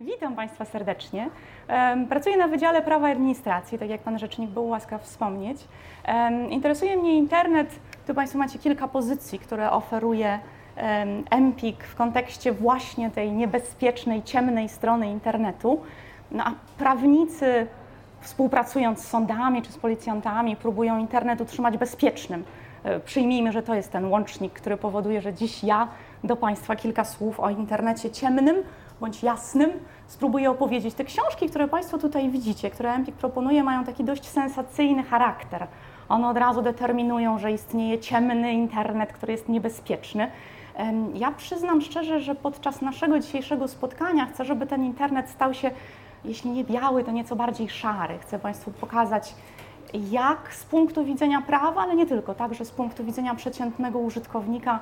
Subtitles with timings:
[0.00, 1.30] Witam Państwa serdecznie.
[2.08, 5.58] Pracuję na Wydziale Prawa i Administracji, tak jak Pan Rzecznik był łaskaw wspomnieć.
[6.50, 7.70] Interesuje mnie internet.
[8.06, 10.38] Tu Państwo macie kilka pozycji, które oferuje
[11.30, 15.80] Empik w kontekście właśnie tej niebezpiecznej, ciemnej strony internetu.
[16.30, 17.66] No a prawnicy
[18.20, 22.44] współpracując z sądami czy z policjantami próbują internet utrzymać bezpiecznym.
[22.84, 25.88] E, przyjmijmy, że to jest ten łącznik, który powoduje, że dziś ja
[26.24, 28.56] do Państwa kilka słów o internecie ciemnym
[29.00, 29.70] bądź jasnym
[30.06, 30.94] spróbuję opowiedzieć.
[30.94, 35.66] Te książki, które Państwo tutaj widzicie, które Empik proponuje, mają taki dość sensacyjny charakter.
[36.08, 40.30] One od razu determinują, że istnieje ciemny internet, który jest niebezpieczny.
[41.14, 45.70] Ja przyznam szczerze, że podczas naszego dzisiejszego spotkania chcę, żeby ten internet stał się,
[46.24, 48.18] jeśli nie biały, to nieco bardziej szary.
[48.18, 49.34] Chcę Państwu pokazać,
[50.10, 54.80] jak z punktu widzenia prawa, ale nie tylko, także z punktu widzenia przeciętnego użytkownika,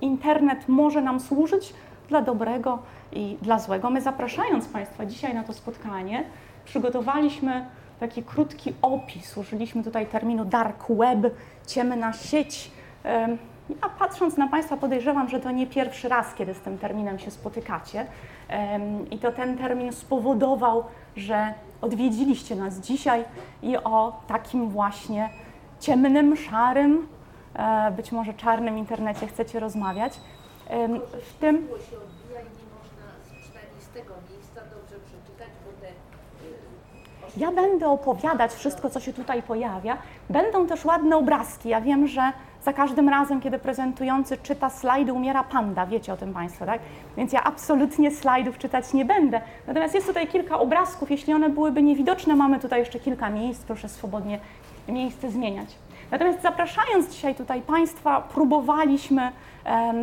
[0.00, 1.74] internet może nam służyć
[2.10, 2.78] dla dobrego
[3.12, 3.90] i dla złego.
[3.90, 6.24] My zapraszając Państwa dzisiaj na to spotkanie,
[6.64, 7.66] przygotowaliśmy
[8.00, 9.36] taki krótki opis.
[9.36, 11.34] Użyliśmy tutaj terminu dark web,
[11.66, 12.70] ciemna sieć.
[13.82, 17.30] Ja patrząc na Państwa podejrzewam, że to nie pierwszy raz, kiedy z tym terminem się
[17.30, 18.06] spotykacie.
[19.10, 20.84] I to ten termin spowodował,
[21.16, 23.24] że odwiedziliście nas dzisiaj
[23.62, 25.30] i o takim właśnie
[25.80, 27.08] ciemnym, szarym,
[27.54, 30.20] e, być może czarnym internecie chcecie rozmawiać.
[31.22, 31.68] W tym
[37.36, 39.96] Ja będę opowiadać wszystko, co się tutaj pojawia.
[40.30, 41.68] Będą też ładne obrazki.
[41.68, 42.32] Ja wiem, że
[42.62, 45.86] za każdym razem, kiedy prezentujący czyta slajdy, umiera panda.
[45.86, 46.80] Wiecie o tym Państwo, tak?
[47.16, 49.40] Więc ja absolutnie slajdów czytać nie będę.
[49.66, 51.10] Natomiast jest tutaj kilka obrazków.
[51.10, 53.62] Jeśli one byłyby niewidoczne, mamy tutaj jeszcze kilka miejsc.
[53.62, 54.38] Proszę swobodnie
[54.88, 55.76] miejsce zmieniać.
[56.10, 59.32] Natomiast zapraszając dzisiaj tutaj Państwa, próbowaliśmy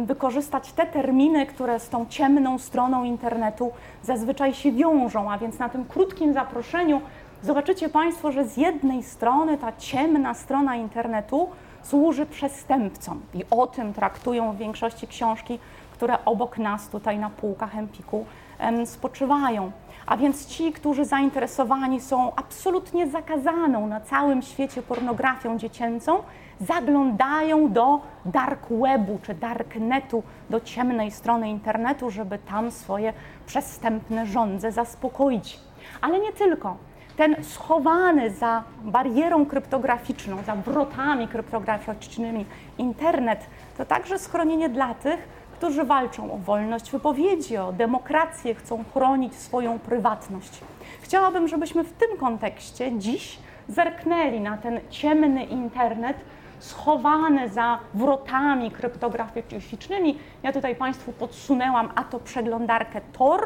[0.06, 3.72] wykorzystać te terminy, które z tą ciemną stroną internetu
[4.04, 7.02] zazwyczaj się wiążą, a więc na tym krótkim zaproszeniu
[7.44, 11.50] zobaczycie Państwo, że z jednej strony ta ciemna strona internetu
[11.84, 15.60] służy przestępcom i o tym traktują w większości książki,
[15.92, 18.26] które obok nas tutaj na półkach Empiku
[18.86, 19.72] spoczywają.
[20.08, 26.24] A więc ci, którzy zainteresowani są absolutnie zakazaną na całym świecie pornografią dziecięcą,
[26.62, 33.14] zaglądają do dark webu czy darknetu, do ciemnej strony internetu, żeby tam swoje
[33.46, 35.60] przestępne żądze zaspokoić.
[36.02, 36.78] Ale nie tylko.
[37.18, 42.46] Ten schowany za barierą kryptograficzną, za wrotami kryptograficznymi
[42.78, 43.40] internet,
[43.78, 49.80] to także schronienie dla tych, którzy walczą o wolność wypowiedzi, o demokrację, chcą chronić swoją
[49.80, 50.62] prywatność.
[51.02, 56.18] Chciałabym, żebyśmy w tym kontekście dziś zerknęli na ten ciemny internet,
[56.60, 60.20] schowany za wrotami kryptograficznymi.
[60.44, 63.42] Ja tutaj Państwu podsunęłam, a to przeglądarkę Tor.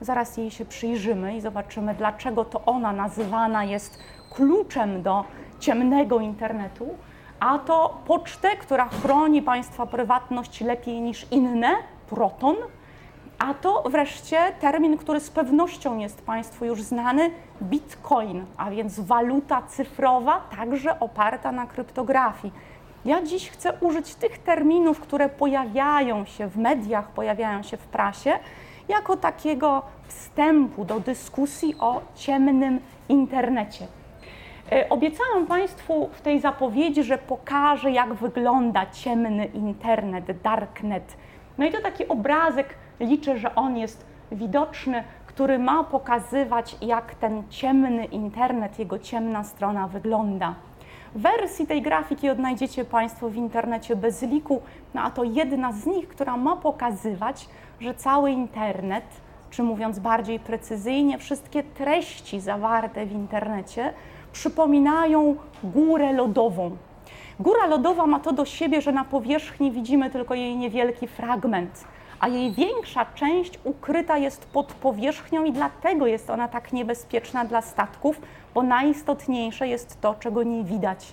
[0.00, 3.98] Zaraz jej się przyjrzymy i zobaczymy, dlaczego to ona nazywana jest
[4.30, 5.24] kluczem do
[5.60, 6.88] ciemnego internetu
[7.40, 11.70] a to pocztę, która chroni Państwa prywatność lepiej niż inne,
[12.10, 12.56] proton,
[13.38, 17.30] a to wreszcie termin, który z pewnością jest Państwu już znany,
[17.62, 22.54] bitcoin, a więc waluta cyfrowa, także oparta na kryptografii.
[23.04, 28.38] Ja dziś chcę użyć tych terminów, które pojawiają się w mediach, pojawiają się w prasie,
[28.88, 33.86] jako takiego wstępu do dyskusji o ciemnym internecie.
[34.72, 41.16] E, obiecałam Państwu w tej zapowiedzi, że pokażę, jak wygląda ciemny internet, darknet.
[41.58, 47.42] No i to taki obrazek, liczę, że on jest widoczny, który ma pokazywać, jak ten
[47.50, 50.54] ciemny internet, jego ciemna strona wygląda.
[51.14, 54.62] Wersji tej grafiki odnajdziecie Państwo w internecie bez liku,
[54.94, 57.48] no a to jedna z nich, która ma pokazywać,
[57.80, 59.04] że cały internet,
[59.50, 63.92] czy mówiąc bardziej precyzyjnie, wszystkie treści zawarte w internecie
[64.38, 66.76] przypominają górę lodową.
[67.40, 71.84] Góra lodowa ma to do siebie, że na powierzchni widzimy tylko jej niewielki fragment,
[72.20, 77.62] a jej większa część ukryta jest pod powierzchnią i dlatego jest ona tak niebezpieczna dla
[77.62, 78.20] statków,
[78.54, 81.12] bo najistotniejsze jest to, czego nie widać.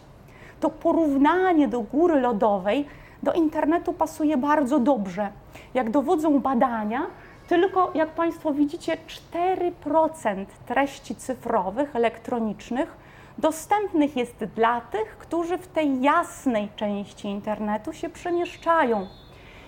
[0.59, 2.85] To porównanie do góry lodowej
[3.23, 5.29] do internetu pasuje bardzo dobrze.
[5.73, 7.07] Jak dowodzą badania,
[7.47, 8.97] tylko jak Państwo widzicie,
[9.41, 13.04] 4% treści cyfrowych, elektronicznych
[13.37, 19.07] dostępnych jest dla tych, którzy w tej jasnej części internetu się przemieszczają.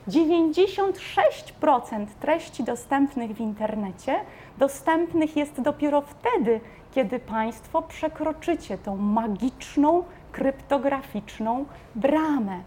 [0.07, 4.19] 96% treści dostępnych w internecie
[4.57, 6.59] dostępnych jest dopiero wtedy,
[6.95, 11.65] kiedy Państwo przekroczycie tą magiczną, kryptograficzną
[11.95, 12.61] bramę.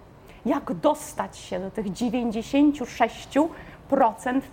[0.46, 3.48] Jak dostać się do tych 96%?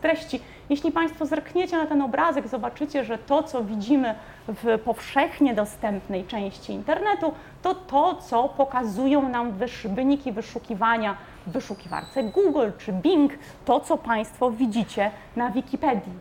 [0.01, 0.41] Treści.
[0.69, 4.15] Jeśli Państwo zerkniecie na ten obrazek, zobaczycie, że to, co widzimy
[4.47, 9.53] w powszechnie dostępnej części internetu, to to, co pokazują nam
[9.85, 11.17] wyniki wyszukiwania
[11.47, 13.33] w wyszukiwarce Google czy Bing,
[13.65, 16.13] to, co Państwo widzicie na Wikipedii.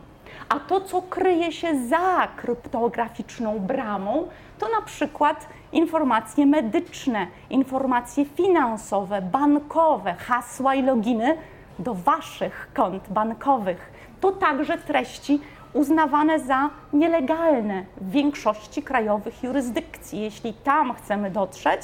[0.49, 4.27] A to, co kryje się za kryptograficzną bramą,
[4.59, 11.37] to na przykład informacje medyczne, informacje finansowe, bankowe, hasła i loginy
[11.79, 13.91] do Waszych kont bankowych.
[14.21, 15.41] To także treści
[15.73, 20.21] uznawane za nielegalne w większości krajowych jurysdykcji.
[20.21, 21.81] Jeśli tam chcemy dotrzeć,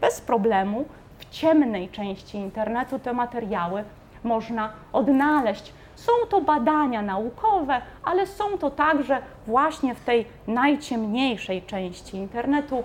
[0.00, 0.84] bez problemu
[1.18, 3.84] w ciemnej części internetu te materiały
[4.24, 5.72] można odnaleźć.
[5.94, 12.82] Są to badania naukowe, ale są to także właśnie w tej najciemniejszej części internetu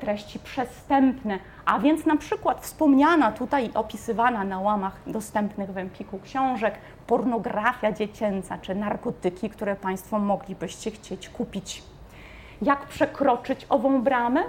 [0.00, 6.74] treści przestępne, a więc na przykład wspomniana tutaj opisywana na łamach dostępnych w Empiku książek
[7.06, 11.82] pornografia dziecięca czy narkotyki, które Państwo moglibyście chcieć kupić.
[12.62, 14.42] Jak przekroczyć ową bramę?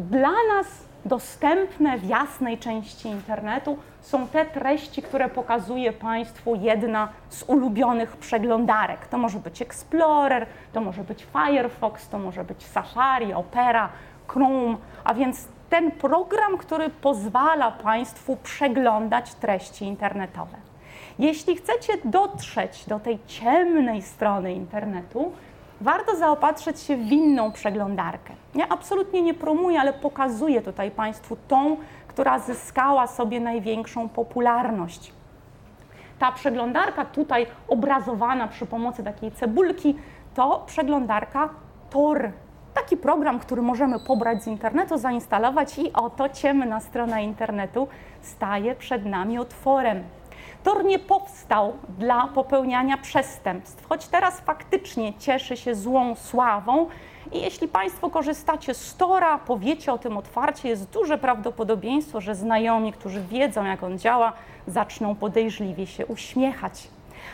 [0.00, 7.42] Dla nas dostępne w jasnej części internetu są te treści, które pokazuje Państwu jedna z
[7.42, 9.06] ulubionych przeglądarek.
[9.06, 13.88] To może być Explorer, to może być Firefox, to może być Safari, Opera,
[14.26, 20.56] Chrome, a więc ten program, który pozwala Państwu przeglądać treści internetowe.
[21.18, 25.32] Jeśli chcecie dotrzeć do tej ciemnej strony internetu,
[25.80, 28.32] warto zaopatrzyć się w inną przeglądarkę.
[28.54, 31.76] Ja absolutnie nie promuję, ale pokazuję tutaj Państwu tą,
[32.08, 35.12] która zyskała sobie największą popularność.
[36.18, 39.96] Ta przeglądarka tutaj obrazowana przy pomocy takiej cebulki
[40.34, 41.48] to przeglądarka
[41.90, 42.30] Tor.
[42.74, 47.88] Taki program, który możemy pobrać z internetu, zainstalować i oto ciemna strona internetu
[48.20, 50.02] staje przed nami otworem.
[50.64, 56.86] Tor nie powstał dla popełniania przestępstw, choć teraz faktycznie cieszy się złą sławą.
[57.32, 62.92] I jeśli Państwo korzystacie z Tora, powiecie o tym otwarcie, jest duże prawdopodobieństwo, że znajomi,
[62.92, 64.32] którzy wiedzą, jak on działa,
[64.66, 66.88] zaczną podejrzliwie się uśmiechać.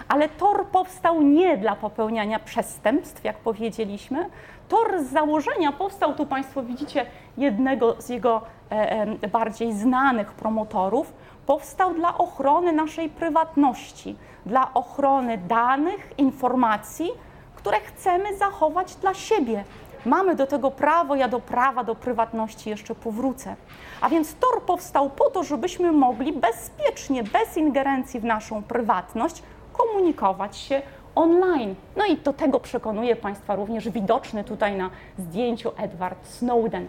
[0.09, 4.27] Ale Tor powstał nie dla popełniania przestępstw, jak powiedzieliśmy.
[4.69, 7.06] Tor z założenia powstał, tu Państwo widzicie
[7.37, 11.12] jednego z jego e, e, bardziej znanych promotorów,
[11.50, 14.17] powstał dla ochrony naszej prywatności,
[14.47, 17.11] dla ochrony danych, informacji,
[17.55, 19.64] które chcemy zachować dla siebie.
[20.06, 23.56] Mamy do tego prawo, ja do prawa do prywatności jeszcze powrócę.
[24.00, 29.43] A więc Tor powstał po to, żebyśmy mogli bezpiecznie, bez ingerencji w naszą prywatność,
[29.73, 30.82] komunikować się
[31.14, 31.75] online.
[31.96, 36.87] No i do tego przekonuje Państwa również widoczny tutaj na zdjęciu Edward Snowden.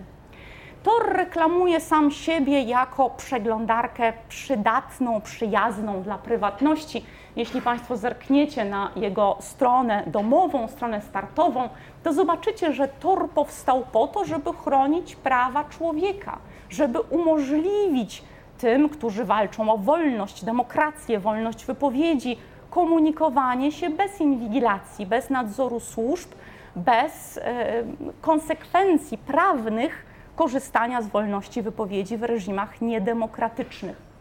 [0.84, 7.06] Tor reklamuje sam siebie jako przeglądarkę przydatną, przyjazną dla prywatności.
[7.36, 11.70] Jeśli Państwo zerkniecie na jego stronę domową, stronę startową,
[12.04, 16.38] to zobaczycie, że Tor powstał po to, żeby chronić prawa człowieka,
[16.70, 18.24] żeby umożliwić
[18.58, 22.38] tym, którzy walczą o wolność, demokrację, wolność wypowiedzi,
[22.70, 26.30] komunikowanie się bez inwigilacji, bez nadzoru służb,
[26.76, 27.84] bez e,
[28.22, 34.12] konsekwencji prawnych korzystania z wolności wypowiedzi w reżimach niedemokratycznych.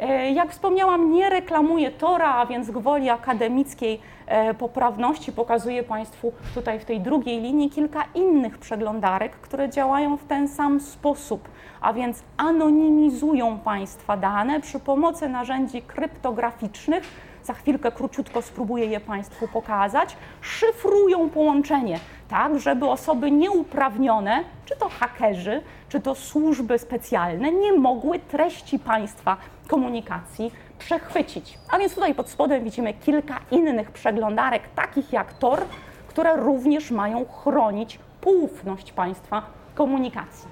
[0.00, 6.78] E, jak wspomniałam, nie reklamuję Tora, a więc gwoli akademickiej e, poprawności pokazuję Państwu tutaj
[6.80, 11.48] w tej drugiej linii kilka innych przeglądarek, które działają w ten sam sposób,
[11.80, 19.48] a więc anonimizują Państwa dane przy pomocy narzędzi kryptograficznych, za chwilkę króciutko spróbuję je Państwu
[19.48, 27.72] pokazać, szyfrują połączenie, tak, żeby osoby nieuprawnione, czy to hakerzy, czy to służby specjalne, nie
[27.72, 29.36] mogły treści Państwa
[29.68, 31.58] komunikacji przechwycić.
[31.70, 35.60] A więc tutaj pod spodem widzimy kilka innych przeglądarek, takich jak Tor,
[36.08, 39.42] które również mają chronić poufność Państwa
[39.74, 40.48] komunikacji.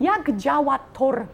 [0.00, 1.26] Jak działa Tor?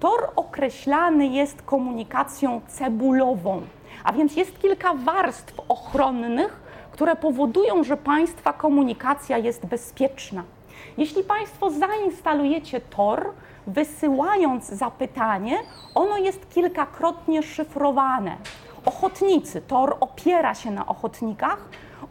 [0.00, 3.62] Tor określany jest komunikacją cebulową.
[4.04, 6.60] A więc jest kilka warstw ochronnych,
[6.92, 10.42] które powodują, że Państwa komunikacja jest bezpieczna.
[10.98, 13.30] Jeśli Państwo zainstalujecie Tor,
[13.66, 15.58] wysyłając zapytanie,
[15.94, 18.36] ono jest kilkakrotnie szyfrowane.
[18.84, 21.58] Ochotnicy, Tor opiera się na ochotnikach.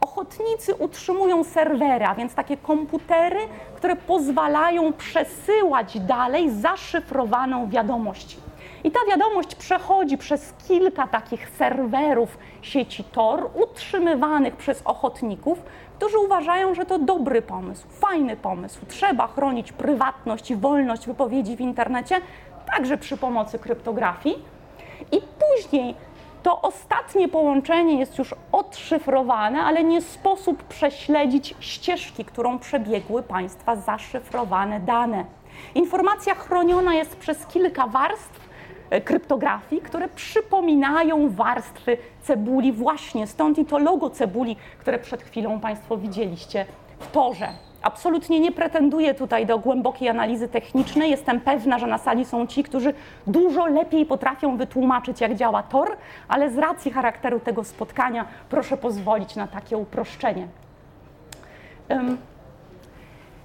[0.00, 3.40] Ochotnicy utrzymują serwery, a więc takie komputery,
[3.76, 8.36] które pozwalają przesyłać dalej zaszyfrowaną wiadomość.
[8.88, 15.62] I ta wiadomość przechodzi przez kilka takich serwerów sieci Tor, utrzymywanych przez ochotników,
[15.98, 18.80] którzy uważają, że to dobry pomysł, fajny pomysł.
[18.88, 22.20] Trzeba chronić prywatność i wolność wypowiedzi w internecie,
[22.72, 24.44] także przy pomocy kryptografii.
[25.12, 25.94] I później
[26.42, 34.80] To ostatnie połączenie jest już odszyfrowane, ale nie sposób prześledzić ścieżki, którą przebiegły Państwa zaszyfrowane
[34.80, 35.24] dane.
[35.74, 38.47] Informacja chroniona jest przez kilka warstw
[39.04, 43.26] kryptografii, które przypominają warstwy cebuli właśnie.
[43.26, 46.66] Stąd i to logo cebuli, które przed chwilą Państwo widzieliście
[46.98, 47.48] w torze.
[47.82, 51.10] Absolutnie nie pretenduję tutaj do głębokiej analizy technicznej.
[51.10, 52.94] Jestem pewna, że na sali są ci, którzy
[53.26, 55.96] dużo lepiej potrafią wytłumaczyć, jak działa Tor,
[56.28, 60.48] ale z racji charakteru tego spotkania proszę pozwolić na takie uproszczenie.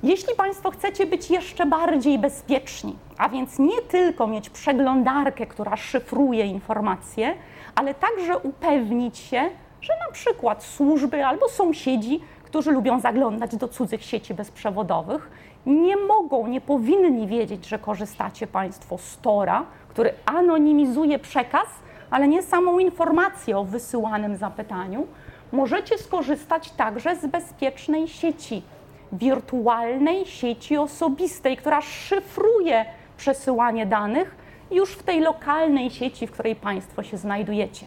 [0.04, 6.46] Jeśli Państwo chcecie być jeszcze bardziej bezpieczni, a więc nie tylko mieć przeglądarkę, która szyfruje
[6.46, 7.36] informacje,
[7.76, 9.50] ale także upewnić się,
[9.82, 12.22] że na przykład służby albo sąsiedzi
[12.54, 15.32] którzy lubią zaglądać do cudzych sieci bezprzewodowych,
[15.66, 21.68] nie mogą, nie powinni wiedzieć, że korzystacie Państwo z Tora, który anonimizuje przekaz,
[22.10, 25.08] ale nie samą informację o wysyłanym zapytaniu.
[25.52, 28.64] Możecie skorzystać także z bezpiecznej sieci,
[29.14, 32.86] wirtualnej sieci osobistej, która szyfruje
[33.18, 34.36] przesyłanie danych
[34.72, 37.86] już w tej lokalnej sieci, w której Państwo się znajdujecie.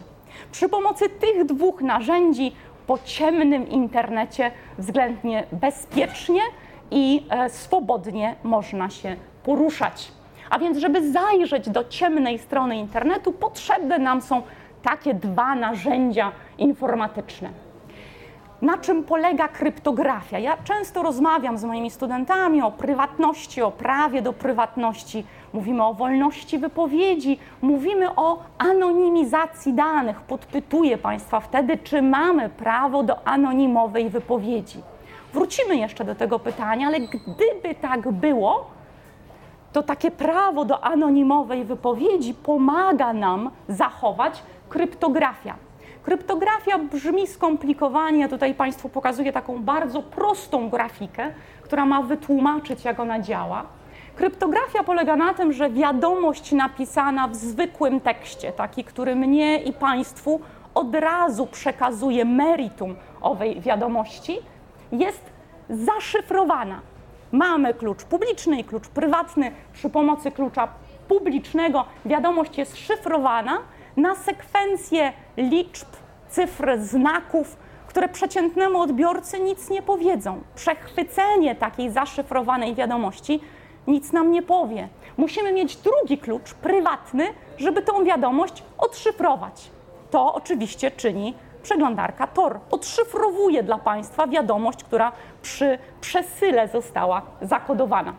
[0.51, 2.51] Przy pomocy tych dwóch narzędzi
[2.87, 6.41] po ciemnym internecie względnie bezpiecznie
[6.91, 10.11] i e, swobodnie można się poruszać.
[10.49, 14.41] A więc, żeby zajrzeć do ciemnej strony internetu, potrzebne nam są
[14.83, 17.49] takie dwa narzędzia informatyczne.
[18.61, 20.39] Na czym polega kryptografia?
[20.39, 25.25] Ja często rozmawiam z moimi studentami o prywatności, o prawie do prywatności.
[25.53, 30.21] Mówimy o wolności wypowiedzi, mówimy o anonimizacji danych.
[30.21, 34.81] Podpytuję Państwa wtedy, czy mamy prawo do anonimowej wypowiedzi.
[35.33, 38.69] Wrócimy jeszcze do tego pytania, ale gdyby tak było,
[39.73, 45.66] to takie prawo do anonimowej wypowiedzi pomaga nam zachować kryptografia.
[46.07, 48.19] Kryptografia brzmi skomplikowanie.
[48.19, 53.65] Ja tutaj Państwu pokazuję taką bardzo prostą grafikę, która ma wytłumaczyć, jak ona działa.
[54.15, 60.39] Kryptografia polega na tym, że wiadomość napisana w zwykłym tekście, taki, który mnie i Państwu
[60.73, 64.39] od razu przekazuje meritum owej wiadomości,
[64.91, 65.23] jest
[65.69, 66.81] zaszyfrowana.
[67.31, 69.51] Mamy klucz publiczny i klucz prywatny.
[69.73, 70.67] Przy pomocy klucza
[71.07, 73.57] publicznego wiadomość jest szyfrowana
[73.97, 75.87] na sekwencję liczb,
[76.29, 80.41] cyfr, znaków, które przeciętnemu odbiorcy nic nie powiedzą.
[80.55, 83.39] Przechwycenie takiej zaszyfrowanej wiadomości
[83.87, 84.89] nic nam nie powie.
[85.17, 87.25] Musimy mieć drugi klucz, prywatny,
[87.57, 89.71] żeby tą wiadomość odszyfrować.
[90.11, 92.59] To oczywiście czyni przeglądarka Tor.
[92.71, 95.11] Odszyfrowuje dla Państwa wiadomość, która
[95.41, 98.13] przy przesyle została zakodowana.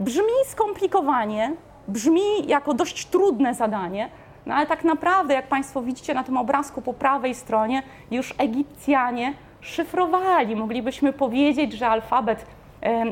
[0.00, 1.52] Brzmi skomplikowanie,
[1.88, 4.10] brzmi jako dość trudne zadanie,
[4.46, 9.34] no ale tak naprawdę, jak Państwo widzicie na tym obrazku po prawej stronie, już Egipcjanie
[9.60, 10.56] szyfrowali.
[10.56, 12.46] Moglibyśmy powiedzieć, że alfabet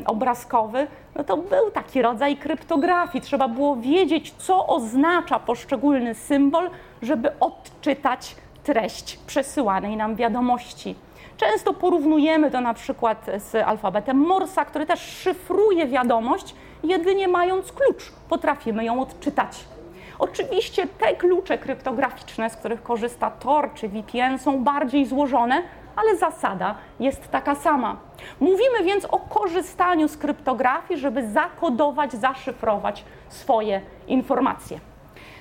[0.05, 3.21] obrazkowy, no to był taki rodzaj kryptografii.
[3.21, 6.69] Trzeba było wiedzieć, co oznacza poszczególny symbol,
[7.01, 10.95] żeby odczytać treść przesyłanej nam wiadomości.
[11.37, 18.11] Często porównujemy to na przykład z alfabetem Morsa, który też szyfruje wiadomość, jedynie mając klucz
[18.29, 19.65] potrafimy ją odczytać.
[20.23, 25.61] Oczywiście te klucze kryptograficzne, z których korzysta Tor czy VPN, są bardziej złożone,
[25.95, 27.97] ale zasada jest taka sama.
[28.39, 34.79] Mówimy więc o korzystaniu z kryptografii, żeby zakodować, zaszyfrować swoje informacje.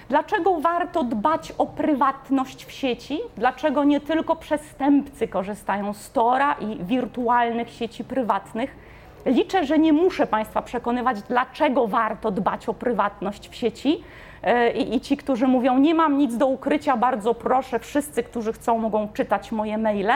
[0.08, 3.20] Dlaczego warto dbać o prywatność w sieci?
[3.36, 8.76] Dlaczego nie tylko przestępcy korzystają z Tora i wirtualnych sieci prywatnych?
[9.26, 14.04] Liczę, że nie muszę Państwa przekonywać, dlaczego warto dbać o prywatność w sieci.
[14.42, 18.52] E, I, I, ci, którzy mówią, nie mam nic do ukrycia, bardzo proszę, wszyscy, którzy
[18.52, 20.12] chcą, mogą czytać moje maile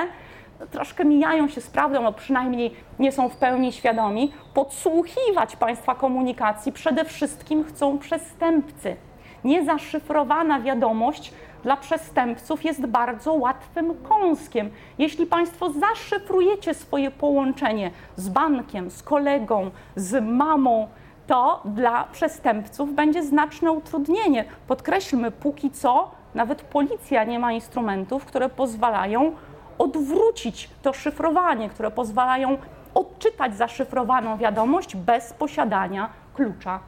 [0.70, 6.72] troszkę mijają się z prawdą, no przynajmniej nie są w pełni świadomi, podsłuchiwać państwa komunikacji
[6.72, 8.96] przede wszystkim chcą przestępcy.
[9.44, 14.70] Niezaszyfrowana wiadomość dla przestępców jest bardzo łatwym kąskiem.
[14.98, 20.88] Jeśli Państwo zaszyfrujecie swoje połączenie z bankiem, z kolegą, z mamą,
[21.26, 24.44] to dla przestępców będzie znaczne utrudnienie.
[24.66, 29.32] Podkreślmy, póki co nawet policja nie ma instrumentów, które pozwalają
[29.78, 32.58] odwrócić to szyfrowanie, które pozwalają
[32.94, 36.80] odczytać zaszyfrowaną wiadomość bez posiadania klucza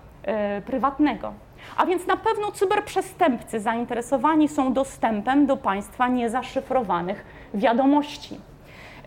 [0.58, 1.32] y, prywatnego.
[1.76, 8.40] A więc na pewno cyberprzestępcy zainteresowani są dostępem do państwa niezaszyfrowanych wiadomości.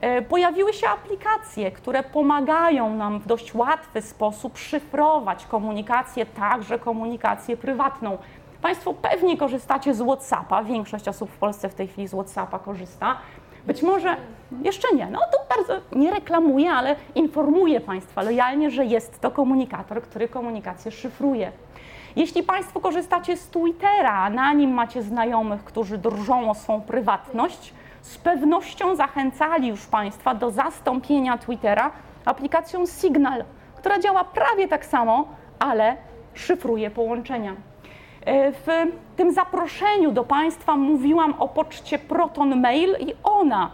[0.01, 7.58] E, pojawiły się aplikacje, które pomagają nam w dość łatwy sposób szyfrować komunikację, także komunikację
[7.58, 8.17] prywatną.
[8.62, 13.17] Państwo pewnie korzystacie z WhatsAppa, większość osób w Polsce w tej chwili z WhatsAppa korzysta.
[13.65, 14.15] Być może
[14.63, 20.01] jeszcze nie, no to bardzo nie reklamuję, ale informuję Państwa lojalnie, że jest to komunikator,
[20.01, 21.51] który komunikację szyfruje.
[22.15, 28.17] Jeśli Państwo korzystacie z Twittera, na nim macie znajomych, którzy drżą o swą prywatność, z
[28.17, 31.91] pewnością zachęcali już Państwa do zastąpienia Twittera
[32.25, 33.43] aplikacją Signal,
[33.75, 35.27] która działa prawie tak samo,
[35.60, 35.96] ale
[36.34, 37.55] szyfruje połączenia.
[38.25, 38.67] E, w
[39.15, 43.72] tym zaproszeniu do Państwa mówiłam o poczcie Proton Mail i ona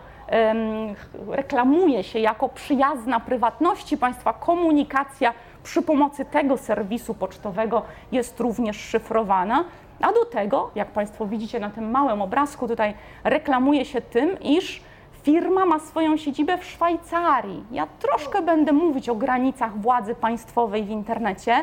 [1.27, 7.81] reklamuje się jako przyjazna prywatności Państwa komunikacja przy pomocy tego serwisu pocztowego
[8.11, 9.63] jest również szyfrowana.
[10.01, 14.81] A do tego, jak Państwo widzicie na tym małym obrazku, tutaj reklamuje się tym, iż
[15.23, 17.63] firma ma swoją siedzibę w Szwajcarii.
[17.71, 21.55] Ja troszkę będę mówić o granicach władzy państwowej w internecie,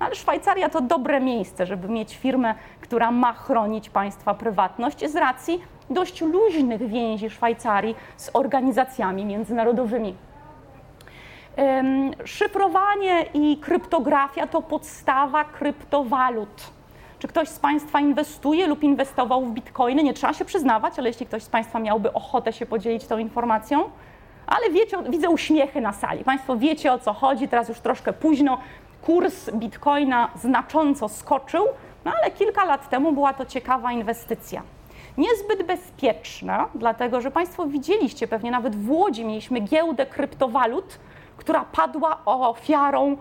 [0.00, 5.16] no ale Szwajcaria to dobre miejsce, żeby mieć firmę, która ma chronić państwa prywatność z
[5.16, 10.14] racji dość luźnych więzi Szwajcarii z organizacjami międzynarodowymi.
[12.24, 16.72] Szyfrowanie i kryptografia to podstawa kryptowalut.
[17.22, 20.02] Czy ktoś z Państwa inwestuje lub inwestował w bitcoiny?
[20.02, 23.90] Nie trzeba się przyznawać, ale jeśli ktoś z Państwa miałby ochotę się podzielić tą informacją,
[24.46, 26.24] ale wiecie, widzę uśmiechy na sali.
[26.24, 28.58] Państwo wiecie o co chodzi, teraz już troszkę późno.
[29.02, 31.64] Kurs bitcoina znacząco skoczył,
[32.04, 34.62] no ale kilka lat temu była to ciekawa inwestycja.
[35.18, 40.98] Niezbyt bezpieczna, dlatego że Państwo widzieliście pewnie nawet w Łodzi mieliśmy giełdę kryptowalut,
[41.36, 43.16] która padła ofiarą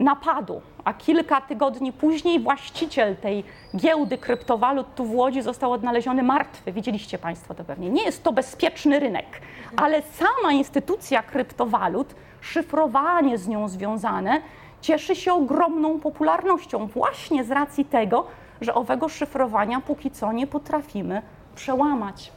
[0.00, 3.44] napadu, a kilka tygodni później właściciel tej
[3.76, 6.72] giełdy kryptowalut tu w Łodzi został odnaleziony martwy.
[6.72, 7.90] Widzieliście Państwo to pewnie.
[7.90, 9.40] Nie jest to bezpieczny rynek,
[9.76, 14.40] ale sama instytucja kryptowalut, szyfrowanie z nią związane,
[14.80, 18.26] cieszy się ogromną popularnością właśnie z racji tego,
[18.60, 21.22] że owego szyfrowania póki co nie potrafimy
[21.54, 22.32] przełamać.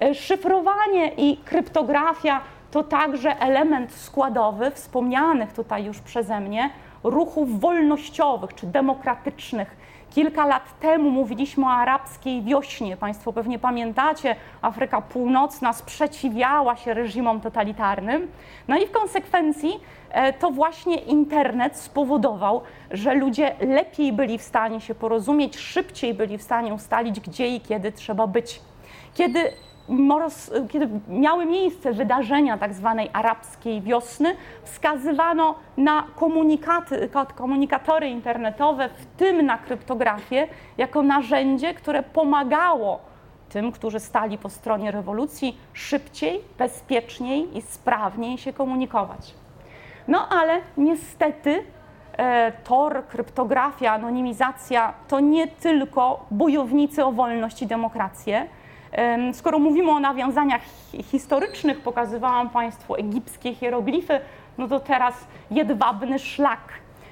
[0.00, 6.70] E, szyfrowanie i kryptografia to także element składowy wspomnianych tutaj już przeze mnie
[7.04, 9.76] ruchów wolnościowych czy demokratycznych.
[10.10, 12.96] Kilka lat temu mówiliśmy o arabskiej wiośnie.
[12.96, 18.28] Państwo pewnie pamiętacie, Afryka Północna sprzeciwiała się reżimom totalitarnym.
[18.68, 24.80] No i w konsekwencji e, to właśnie internet spowodował, że ludzie lepiej byli w stanie
[24.80, 28.60] się porozumieć, szybciej byli w stanie ustalić, gdzie i kiedy trzeba być.
[29.14, 29.52] Kiedy
[30.68, 39.46] kiedy miały miejsce wydarzenia tak zwanej arabskiej wiosny, wskazywano na komunikaty, komunikatory internetowe, w tym
[39.46, 40.48] na kryptografię,
[40.78, 43.00] jako narzędzie, które pomagało
[43.48, 49.34] tym, którzy stali po stronie rewolucji, szybciej, bezpieczniej i sprawniej się komunikować.
[50.08, 51.64] No ale niestety
[52.16, 58.46] e, Tor, kryptografia, anonimizacja to nie tylko bojownicy o wolność i demokrację,
[59.32, 60.62] Skoro mówimy o nawiązaniach
[61.02, 64.20] historycznych, pokazywałam Państwu egipskie hieroglify,
[64.58, 65.14] no to teraz
[65.50, 66.60] jedwabny szlak.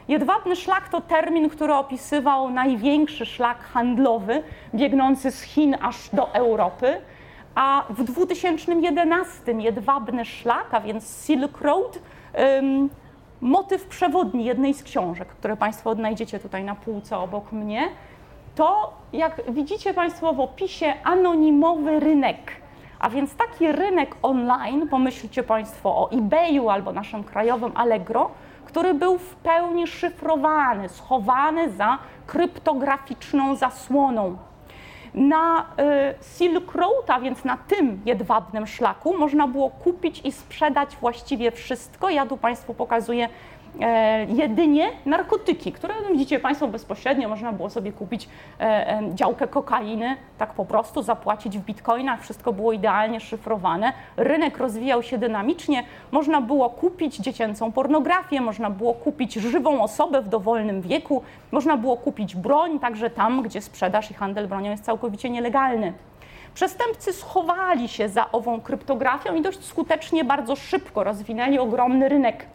[0.09, 4.43] Jedwabny szlak to termin, który opisywał największy szlak handlowy
[4.75, 7.01] biegnący z Chin aż do Europy.
[7.55, 11.99] A w 2011 jedwabny szlak, a więc Silk Road,
[13.41, 17.89] motyw przewodni jednej z książek, które Państwo odnajdziecie tutaj na półce obok mnie,
[18.57, 22.53] to, jak widzicie Państwo w opisie, anonimowy rynek.
[22.99, 28.31] A więc taki rynek online, pomyślcie Państwo o eBayu albo naszym krajowym Allegro,
[28.65, 34.37] który był w pełni szyfrowany, schowany za kryptograficzną zasłoną.
[35.15, 35.65] Na y,
[36.39, 42.11] Silk Road, a więc na tym jedwabnym szlaku, można było kupić i sprzedać właściwie wszystko.
[42.11, 43.29] Ja tu Państwu pokazuję
[44.29, 48.29] jedynie narkotyki, które widzicie Państwo bezpośrednio, można było sobie kupić
[48.61, 53.93] e, e, działkę kokainy, tak po prostu zapłacić w bitcoinach, wszystko było idealnie szyfrowane.
[54.17, 60.29] Rynek rozwijał się dynamicznie, można było kupić dziecięcą pornografię, można było kupić żywą osobę w
[60.29, 65.31] dowolnym wieku, można było kupić broń, także tam, gdzie sprzedaż i handel bronią jest całkowicie
[65.31, 65.93] nielegalny.
[66.55, 72.47] Przestępcy schowali się za ową kryptografią i dość skutecznie, bardzo szybko rozwinęli ogromny rynek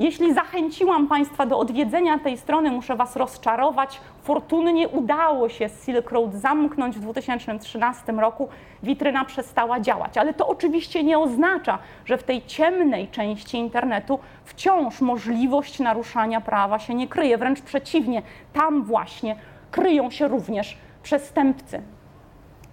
[0.00, 4.00] jeśli zachęciłam Państwa do odwiedzenia tej strony, muszę Was rozczarować.
[4.22, 8.48] Fortunnie udało się Silk Road zamknąć w 2013 roku.
[8.82, 15.00] Witryna przestała działać, ale to oczywiście nie oznacza, że w tej ciemnej części internetu wciąż
[15.00, 17.38] możliwość naruszania prawa się nie kryje.
[17.38, 19.36] Wręcz przeciwnie, tam właśnie
[19.70, 21.82] kryją się również przestępcy.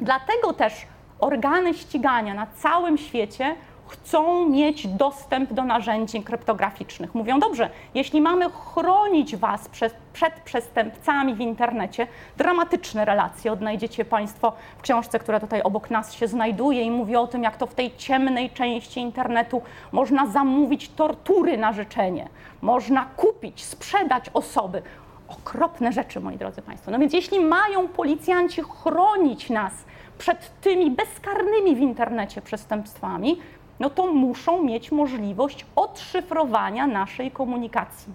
[0.01, 0.73] Dlatego też
[1.19, 3.55] organy ścigania na całym świecie
[3.87, 7.15] chcą mieć dostęp do narzędzi kryptograficznych.
[7.15, 14.53] Mówią, dobrze, jeśli mamy chronić Was przed, przed przestępcami w internecie, dramatyczne relacje odnajdziecie Państwo
[14.77, 17.75] w książce, która tutaj obok nas się znajduje i mówi o tym, jak to w
[17.75, 22.29] tej ciemnej części internetu można zamówić tortury na życzenie,
[22.61, 24.81] można kupić, sprzedać osoby.
[25.27, 26.91] Okropne rzeczy, moi drodzy Państwo.
[26.91, 29.73] No więc jeśli mają policjanci chronić nas
[30.17, 33.37] przed tymi bezkarnymi w internecie przestępstwami,
[33.79, 38.13] no to muszą mieć możliwość odszyfrowania naszej komunikacji.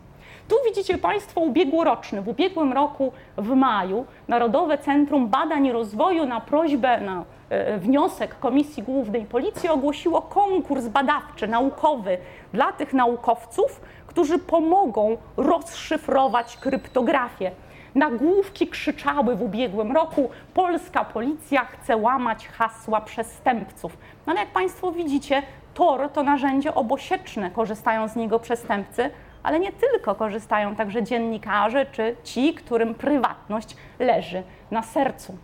[0.48, 2.22] Tu widzicie Państwo ubiegłoroczny.
[2.22, 8.38] W ubiegłym roku w maju Narodowe Centrum Badań i Rozwoju na prośbę, na e, wniosek
[8.38, 12.18] Komisji Głównej Policji ogłosiło konkurs badawczy, naukowy
[12.52, 17.50] dla tych naukowców, którzy pomogą rozszyfrować kryptografię.
[17.94, 23.96] Nagłówki krzyczały w ubiegłym roku: Polska policja chce łamać hasła przestępców.
[24.26, 25.42] No ale jak Państwo widzicie,
[25.74, 29.10] Tor to narzędzie obosieczne, korzystają z niego przestępcy,
[29.42, 35.36] ale nie tylko korzystają także dziennikarze czy ci, którym prywatność leży na sercu.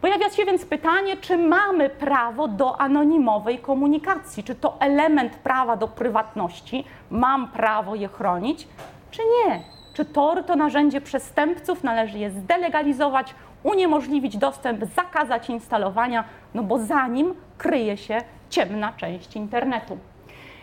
[0.00, 4.44] Pojawia się więc pytanie, czy mamy prawo do anonimowej komunikacji?
[4.44, 6.84] Czy to element prawa do prywatności?
[7.10, 8.68] Mam prawo je chronić,
[9.10, 9.79] czy nie?
[10.00, 11.84] Czy Tor to narzędzie przestępców?
[11.84, 18.18] Należy je zdelegalizować, uniemożliwić dostęp, zakazać instalowania, no bo za nim kryje się
[18.50, 19.98] ciemna część internetu.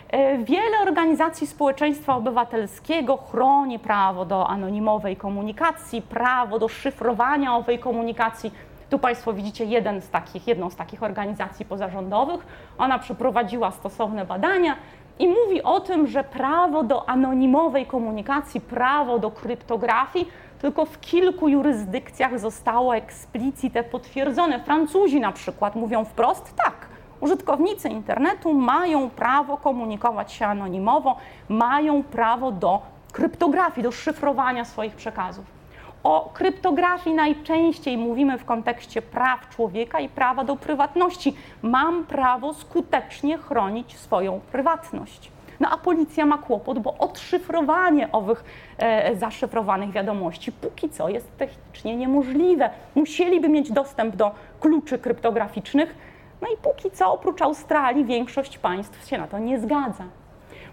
[0.10, 8.52] E, wiele organizacji społeczeństwa obywatelskiego chroni prawo do anonimowej komunikacji, prawo do szyfrowania owej komunikacji.
[8.90, 12.46] Tu Państwo widzicie jeden z takich, jedną z takich organizacji pozarządowych.
[12.78, 14.76] Ona przeprowadziła stosowne badania
[15.20, 20.28] i mówi o tym, że prawo do anonimowej komunikacji, prawo do kryptografii
[20.62, 24.60] tylko w kilku jurysdykcjach zostało eksplicite potwierdzone.
[24.60, 26.88] Francuzi na przykład mówią wprost tak
[27.20, 31.18] Użytkownicy internetu mają prawo komunikować się anonimowo,
[31.50, 35.57] mają prawo do kryptografii, do szyfrowania swoich przekazów.
[36.04, 41.36] O kryptografii najczęściej mówimy w kontekście praw człowieka i prawa do prywatności.
[41.62, 45.32] Mam prawo skutecznie chronić swoją prywatność.
[45.60, 48.44] No a policja ma kłopot, bo odszyfrowanie owych
[48.78, 52.70] e, zaszyfrowanych wiadomości póki co jest technicznie niemożliwe.
[52.96, 55.96] Musieliby mieć dostęp do kluczy kryptograficznych,
[56.42, 60.04] no i póki co, oprócz Australii, większość państw się na to nie zgadza.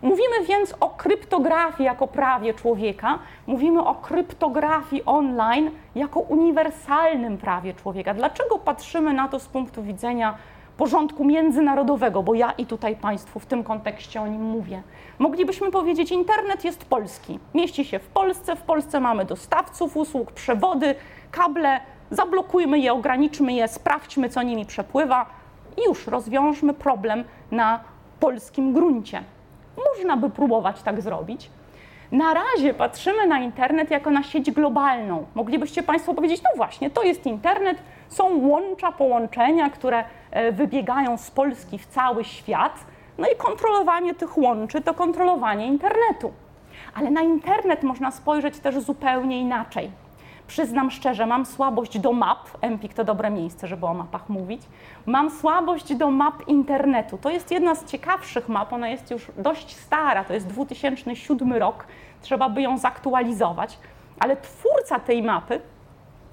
[0.05, 8.15] Mówimy więc o kryptografii jako prawie człowieka, mówimy o kryptografii online jako uniwersalnym prawie człowieka.
[8.15, 10.35] Dlaczego patrzymy na to z punktu widzenia
[10.77, 14.83] porządku międzynarodowego, bo ja i tutaj Państwu w tym kontekście o nim mówię.
[15.19, 20.95] Moglibyśmy powiedzieć, internet jest polski, mieści się w Polsce, w Polsce mamy dostawców usług, przewody,
[21.31, 25.27] kable, zablokujmy je, ograniczmy je, sprawdźmy, co nimi przepływa,
[25.77, 27.81] i już rozwiążmy problem na
[28.21, 29.25] polskim gruncie.
[29.77, 31.51] Można by próbować tak zrobić.
[32.13, 35.27] Na razie patrzymy na internet jako na sieć globalną.
[35.35, 41.31] Moglibyście Państwo powiedzieć, no właśnie, to jest internet, są łącza, połączenia, które e, wybiegają z
[41.31, 42.73] Polski w cały świat.
[43.19, 46.33] No i kontrolowanie tych łączy to kontrolowanie internetu.
[46.95, 49.91] Ale na internet można spojrzeć też zupełnie inaczej.
[50.47, 52.39] Przyznam szczerze, mam słabość do map.
[52.61, 54.63] Empik to dobre miejsce, żeby o mapach mówić.
[55.07, 57.19] Mam słabość do map internetu.
[57.19, 61.87] To jest jedna z ciekawszych map, ona jest już dość stara, to jest 2007 rok,
[62.21, 63.79] trzeba by ją zaktualizować.
[64.21, 65.61] Ale twórca tej mapy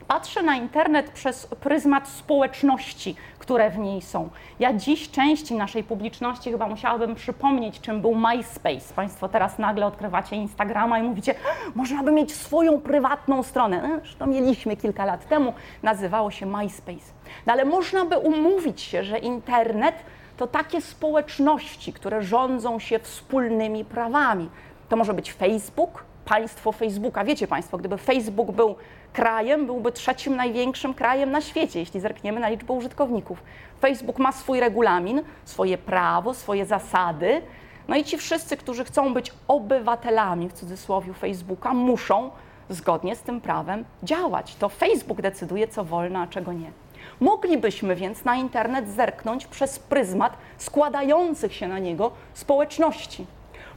[0.08, 4.30] patrzę na internet przez pryzmat społeczności, które w niej są.
[4.60, 8.94] Ja dziś części naszej publiczności chyba musiałabym przypomnieć, czym był MySpace.
[8.96, 11.36] Państwo teraz nagle odkrywacie Instagrama i mówicie,
[11.76, 13.82] można by mieć swoją prywatną stronę.
[13.88, 17.12] No, to mieliśmy kilka lat temu, nazywało się MySpace.
[17.46, 19.96] No ale można by umówić się, że internet
[20.38, 24.50] to takie społeczności, które rządzą się wspólnymi prawami.
[24.90, 27.24] To może być Facebook, państwo Facebooka.
[27.24, 28.76] Wiecie Państwo, gdyby Facebook był
[29.14, 33.44] krajem, byłby trzecim największym krajem na świecie, jeśli zerkniemy na liczbę użytkowników.
[33.82, 37.42] Facebook ma swój regulamin, swoje prawo, swoje zasady.
[37.88, 42.32] No i ci wszyscy, którzy chcą być obywatelami w cudzysłowie Facebooka, muszą
[42.70, 44.56] zgodnie z tym prawem działać.
[44.56, 46.72] To Facebook decyduje, co wolno, a czego nie.
[47.20, 53.26] Moglibyśmy więc na internet zerknąć przez pryzmat składających się na niego społeczności.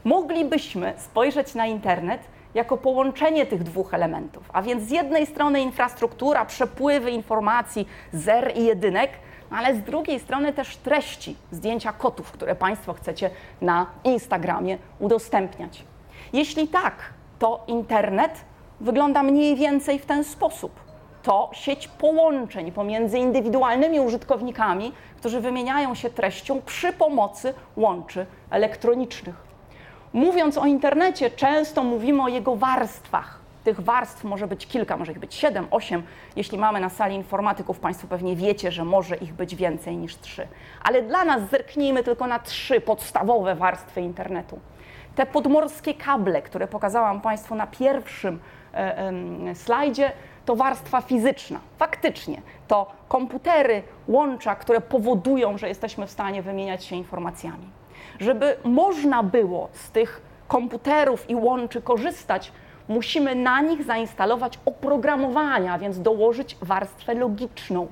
[0.05, 2.20] Moglibyśmy spojrzeć na internet
[2.55, 4.51] jako połączenie tych dwóch elementów.
[4.53, 9.11] A więc z jednej strony infrastruktura, przepływy informacji, zer i jedynek,
[9.51, 15.85] ale z drugiej strony też treści, zdjęcia kotów, które Państwo chcecie na Instagramie udostępniać.
[16.33, 16.95] Jeśli tak,
[17.38, 18.45] to internet
[18.81, 20.85] wygląda mniej więcej w ten sposób.
[21.23, 29.43] to sieć połączeń pomiędzy indywidualnymi użytkownikami, którzy wymieniają się treścią przy pomocy łączy elektronicznych.
[30.14, 33.38] Mówiąc o internecie, często mówimy o jego warstwach.
[33.64, 36.03] Tych warstw może być kilka, może ich być siedem, osiem.
[36.37, 40.48] Jeśli mamy na sali informatyków, Państwo pewnie wiecie, że może ich być więcej niż trzy.
[40.83, 44.59] Ale dla nas zerknijmy tylko na trzy podstawowe warstwy internetu.
[45.14, 48.40] Te podmorskie kable, które pokazałam Państwu na pierwszym
[48.74, 50.12] e, slajdzie,
[50.44, 51.61] to warstwa fizyczna.
[51.79, 57.84] Faktycznie to komputery, łącza, które powodują, że jesteśmy w stanie wymieniać się informacjami.
[58.20, 62.53] Żeby można było z tych komputerów i łączy korzystać,
[62.88, 67.87] musimy na nich zainstalować oprogramowania, więc dołożyć warstwę logiczną.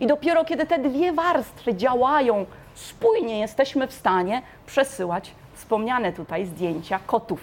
[0.00, 6.98] I dopiero kiedy te dwie warstwy działają spójnie, jesteśmy w stanie przesyłać wspomniane tutaj zdjęcia
[7.06, 7.40] kotów.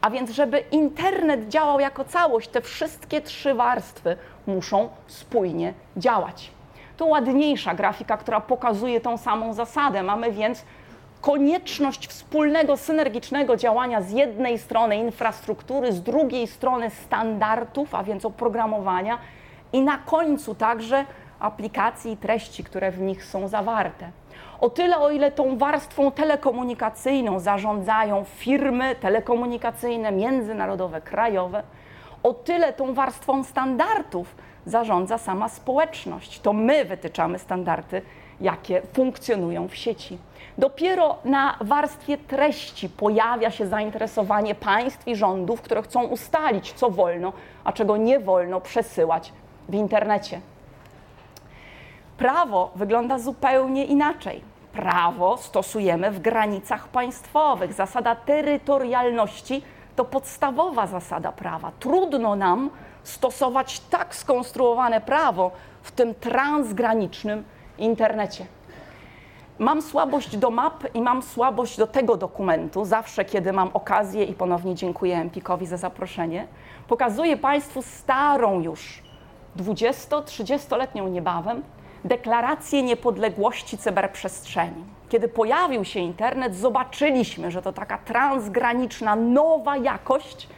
[0.00, 6.50] A więc, żeby internet działał jako całość, te wszystkie trzy warstwy muszą spójnie działać.
[6.96, 10.02] Tu ładniejsza grafika, która pokazuje tą samą zasadę.
[10.02, 10.64] Mamy więc
[11.20, 19.18] konieczność wspólnego, synergicznego działania z jednej strony infrastruktury, z drugiej strony standardów, a więc oprogramowania
[19.72, 21.04] i na końcu także
[21.40, 24.10] aplikacji i treści, które w nich są zawarte.
[24.60, 31.62] O tyle, o ile tą warstwą telekomunikacyjną zarządzają firmy telekomunikacyjne, międzynarodowe, krajowe,
[32.22, 34.34] o tyle tą warstwą standardów
[34.66, 36.40] zarządza sama społeczność.
[36.40, 38.02] To my wytyczamy standardy,
[38.40, 40.18] jakie funkcjonują w sieci.
[40.58, 47.32] Dopiero na warstwie treści pojawia się zainteresowanie państw i rządów, które chcą ustalić, co wolno,
[47.64, 49.32] a czego nie wolno przesyłać
[49.68, 50.40] w internecie.
[52.18, 54.40] Prawo wygląda zupełnie inaczej.
[54.72, 57.72] Prawo stosujemy w granicach państwowych.
[57.72, 59.62] Zasada terytorialności
[59.96, 61.72] to podstawowa zasada prawa.
[61.80, 62.70] Trudno nam
[63.02, 65.50] stosować tak skonstruowane prawo
[65.82, 67.44] w tym transgranicznym
[67.80, 68.46] internecie.
[69.58, 72.84] Mam słabość do map i mam słabość do tego dokumentu.
[72.84, 76.46] Zawsze, kiedy mam okazję, i ponownie dziękuję Empikowi za zaproszenie,
[76.88, 79.02] pokazuję Państwu starą już,
[79.56, 81.62] 20-30-letnią niebawem,
[82.04, 84.84] deklarację niepodległości cyberprzestrzeni.
[85.08, 90.48] Kiedy pojawił się internet, zobaczyliśmy, że to taka transgraniczna, nowa jakość.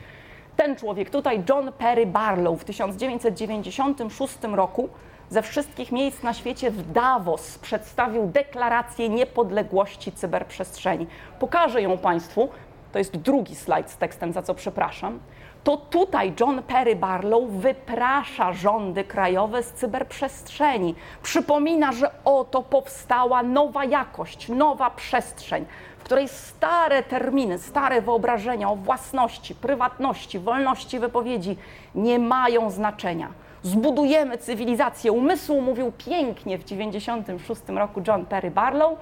[0.56, 4.88] Ten człowiek tutaj, John Perry Barlow, w 1996 roku
[5.32, 11.06] ze wszystkich miejsc na świecie w Davos przedstawił deklarację niepodległości cyberprzestrzeni.
[11.38, 12.48] Pokażę ją Państwu.
[12.92, 15.20] To jest drugi slajd z tekstem, za co przepraszam
[15.64, 20.94] to tutaj John Perry Barlow wyprasza rządy krajowe z cyberprzestrzeni.
[21.22, 25.64] Przypomina, że oto powstała nowa jakość, nowa przestrzeń,
[25.98, 31.56] w której stare terminy, stare wyobrażenia o własności, prywatności, wolności wypowiedzi
[31.94, 33.28] nie mają znaczenia.
[33.62, 38.98] Zbudujemy cywilizację umysłu, mówił pięknie w 1996 roku John Perry Barlow,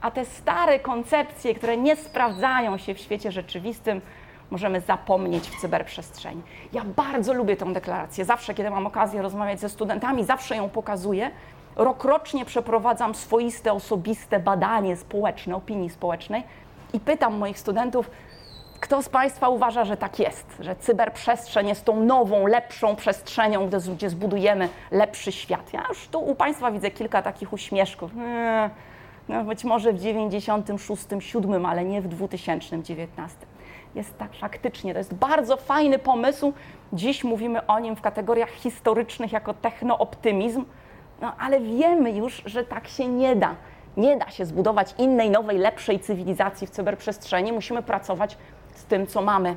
[0.00, 4.00] a te stare koncepcje, które nie sprawdzają się w świecie rzeczywistym,
[4.50, 6.42] możemy zapomnieć w cyberprzestrzeni.
[6.72, 8.24] Ja bardzo lubię tę deklarację.
[8.24, 11.30] Zawsze, kiedy mam okazję rozmawiać ze studentami, zawsze ją pokazuję.
[11.76, 16.42] Rokrocznie przeprowadzam swoiste, osobiste badanie społeczne, opinii społecznej
[16.92, 18.10] i pytam moich studentów,
[18.80, 24.10] kto z Państwa uważa, że tak jest, że cyberprzestrzeń jest tą nową, lepszą przestrzenią, gdzie
[24.10, 25.72] zbudujemy lepszy świat?
[25.72, 28.10] Ja już tu u Państwa widzę kilka takich uśmieszków.
[28.18, 28.70] Eee,
[29.28, 33.46] no być może w 96, 7, ale nie w 2019
[33.94, 34.92] jest tak faktycznie.
[34.92, 36.52] To jest bardzo fajny pomysł.
[36.92, 40.64] Dziś mówimy o nim w kategoriach historycznych jako technooptymizm,
[41.20, 43.54] no ale wiemy już, że tak się nie da.
[43.96, 47.52] Nie da się zbudować innej, nowej, lepszej cywilizacji w cyberprzestrzeni.
[47.52, 48.36] Musimy pracować
[48.74, 49.56] z tym, co mamy.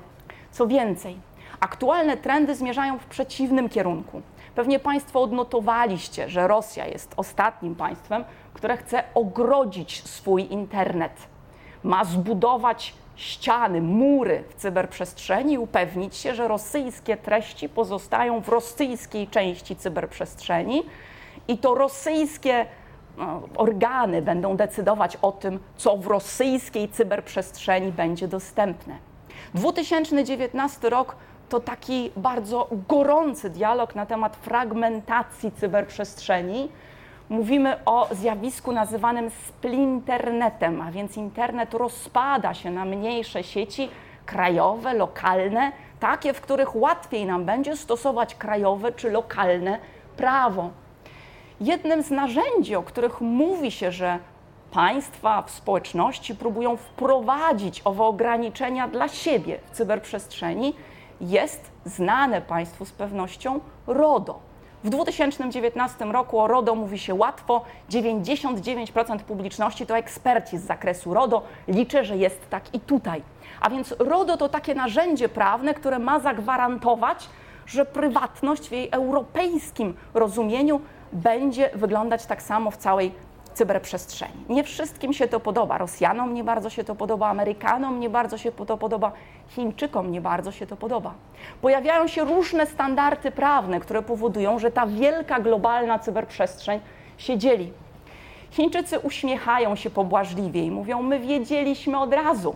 [0.52, 1.18] Co więcej,
[1.60, 4.22] aktualne trendy zmierzają w przeciwnym kierunku.
[4.56, 11.28] Pewnie Państwo odnotowaliście, że Rosja jest ostatnim państwem, które chce ogrodzić swój internet.
[11.84, 19.28] Ma zbudować ściany, mury w cyberprzestrzeni i upewnić się, że rosyjskie treści pozostają w rosyjskiej
[19.28, 20.84] części cyberprzestrzeni
[21.48, 22.66] i to rosyjskie
[23.56, 28.96] organy będą decydować o tym, co w rosyjskiej cyberprzestrzeni będzie dostępne.
[29.54, 31.16] 2019 rok
[31.50, 36.70] to taki bardzo gorący dialog na temat fragmentacji cyberprzestrzeni
[37.30, 43.90] mówimy o zjawisku nazywanym splinternetem, a więc internet rozpada się na mniejsze sieci
[44.26, 49.80] krajowe, lokalne, takie, w których łatwiej nam będzie stosować krajowe czy lokalne
[50.18, 50.70] prawo.
[51.62, 54.20] Jednym z narzędzi, o których mówi się, że
[54.72, 60.74] państwa w społeczności próbują wprowadzić owe ograniczenia dla siebie w cyberprzestrzeni,
[61.22, 64.40] jest znane Państwu z pewnością RODO
[64.84, 67.66] W 2019 roku o RODO mówi się łatwo.
[67.90, 71.44] 99% publiczności to eksperci z zakresu RODO.
[71.68, 73.22] Liczę, że jest tak i tutaj.
[73.62, 77.30] A więc RODO to takie narzędzie prawne, które ma zagwarantować,
[77.66, 80.82] że prywatność w jej europejskim rozumieniu
[81.14, 83.12] będzie wyglądać tak samo w całej
[83.58, 84.46] cyberprzestrzeni.
[84.50, 85.78] Nie wszystkim się to podoba.
[85.78, 89.12] Rosjanom nie bardzo się to podoba, Amerykanom nie bardzo się to podoba,
[89.48, 91.14] Chińczykom nie bardzo się to podoba.
[91.62, 96.80] Pojawiają się różne standardy prawne, które powodują, że ta wielka globalna cyberprzestrzeń
[97.18, 97.74] się dzieli.
[98.52, 102.56] Chińczycy uśmiechają się pobłażliwie i mówią: My wiedzieliśmy od razu.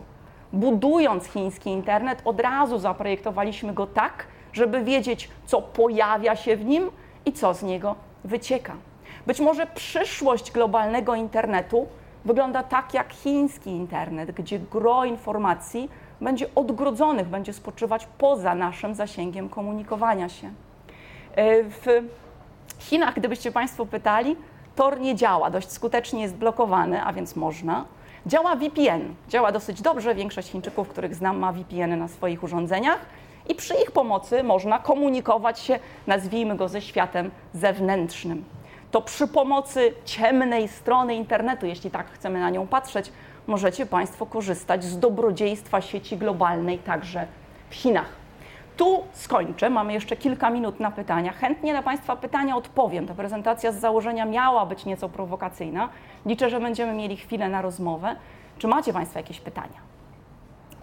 [0.53, 6.91] Budując chiński internet, od razu zaprojektowaliśmy go tak, żeby wiedzieć, co pojawia się w nim
[7.25, 8.73] i co z niego wycieka.
[9.27, 11.87] Być może przyszłość globalnego internetu
[12.25, 15.89] wygląda tak jak chiński internet, gdzie gro informacji
[16.21, 20.47] będzie odgrodzonych, będzie spoczywać poza naszym zasięgiem komunikowania się.
[21.35, 21.85] E, w
[22.79, 24.35] Chinach, gdybyście Państwo pytali,
[24.75, 27.85] Tor nie działa, dość skutecznie jest blokowany, a więc można.
[28.25, 30.15] Działa VPN, działa dosyć dobrze.
[30.15, 32.99] Większość Chińczyków, których znam, ma VPN na swoich urządzeniach
[33.49, 38.45] i przy ich pomocy można komunikować się, nazwijmy go, ze światem zewnętrznym
[38.91, 43.11] to przy pomocy ciemnej strony internetu, jeśli tak chcemy na nią patrzeć,
[43.47, 47.27] możecie Państwo korzystać z dobrodziejstwa sieci globalnej także
[47.69, 48.09] w Chinach.
[48.77, 51.31] Tu skończę, mamy jeszcze kilka minut na pytania.
[51.31, 53.07] Chętnie na Państwa pytania odpowiem.
[53.07, 55.89] Ta prezentacja z założenia miała być nieco prowokacyjna.
[56.25, 58.15] Liczę, że będziemy mieli chwilę na rozmowę.
[58.57, 59.79] Czy macie Państwo jakieś pytania?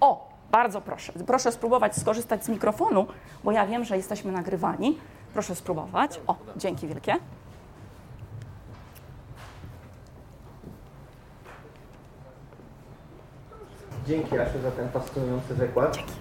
[0.00, 1.12] O, bardzo proszę.
[1.26, 3.06] Proszę spróbować skorzystać z mikrofonu,
[3.44, 4.98] bo ja wiem, że jesteśmy nagrywani.
[5.32, 6.20] Proszę spróbować.
[6.26, 7.16] O, dzięki wielkie.
[14.06, 15.96] Dzięki Asiu za ten fascynujący wykład.
[15.96, 16.12] Dzięki.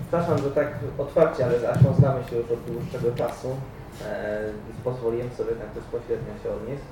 [0.00, 3.56] Przepraszam, że tak otwarcie, ale z Asią znamy się już od dłuższego czasu.
[4.04, 4.40] E,
[4.84, 6.82] pozwoliłem sobie tak bezpośrednio się odnieść.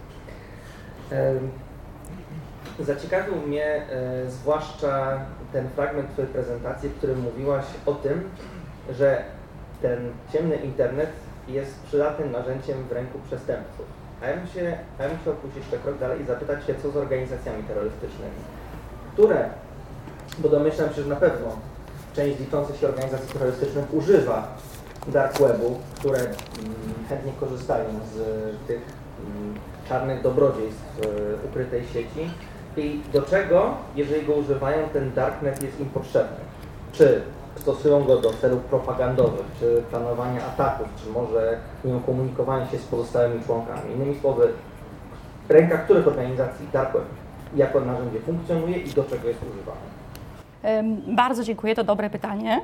[1.12, 1.34] E,
[2.84, 5.20] zaciekawił mnie e, zwłaszcza
[5.52, 8.30] ten fragment Twojej prezentacji, w którym mówiłaś o tym,
[8.90, 9.24] że
[9.82, 11.10] ten ciemny internet
[11.48, 13.86] jest przydatnym narzędziem w ręku przestępców.
[14.22, 16.90] A ja bym, się, ja bym chciał pójść jeszcze krok dalej i zapytać się, co
[16.90, 18.40] z organizacjami terrorystycznymi,
[19.12, 19.48] które
[20.38, 21.48] bo domyślam się, że na pewno
[22.14, 24.56] część liczących się organizacji terrorystycznych używa
[25.08, 26.34] dark webu, które mm,
[27.08, 27.84] chętnie korzystają
[28.14, 28.16] z
[28.66, 28.80] tych
[29.26, 29.54] mm,
[29.88, 32.30] czarnych dobrodziejstw e, ukrytej sieci
[32.76, 36.36] i do czego, jeżeli go używają, ten darknet jest im potrzebny.
[36.92, 37.22] Czy
[37.56, 43.44] stosują go do celów propagandowych, czy planowania ataków, czy może nie komunikowania się z pozostałymi
[43.44, 43.94] członkami.
[43.94, 44.48] Innymi słowy,
[45.48, 47.04] ręka których organizacji dark web
[47.56, 49.92] jako narzędzie funkcjonuje i do czego jest używane.
[51.06, 52.60] Bardzo dziękuję, to dobre pytanie.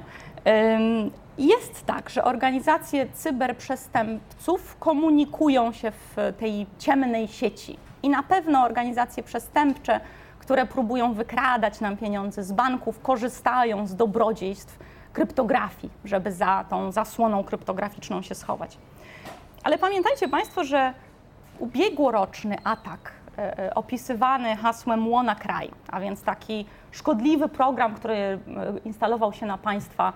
[1.38, 9.22] Jest tak, że organizacje cyberprzestępców komunikują się w tej ciemnej sieci i na pewno organizacje
[9.22, 10.00] przestępcze,
[10.38, 14.78] które próbują wykradać nam pieniądze z banków, korzystają z dobrodziejstw
[15.12, 18.78] kryptografii, żeby za tą zasłoną kryptograficzną się schować.
[19.64, 20.94] Ale pamiętajcie Państwo, że
[21.58, 23.17] ubiegłoroczny atak
[23.74, 28.38] opisywany hasłem WannaCry, a więc taki szkodliwy program, który e,
[28.84, 30.12] instalował się na Państwa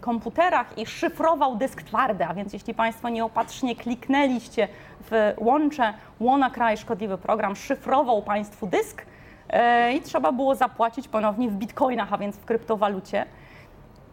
[0.00, 4.68] komputerach i szyfrował dysk twardy, a więc jeśli Państwo nieopatrznie kliknęliście
[5.10, 9.06] w łącze WannaCry, szkodliwy program, szyfrował Państwu dysk
[9.94, 13.26] i trzeba było zapłacić ponownie w bitcoinach, a więc w kryptowalucie.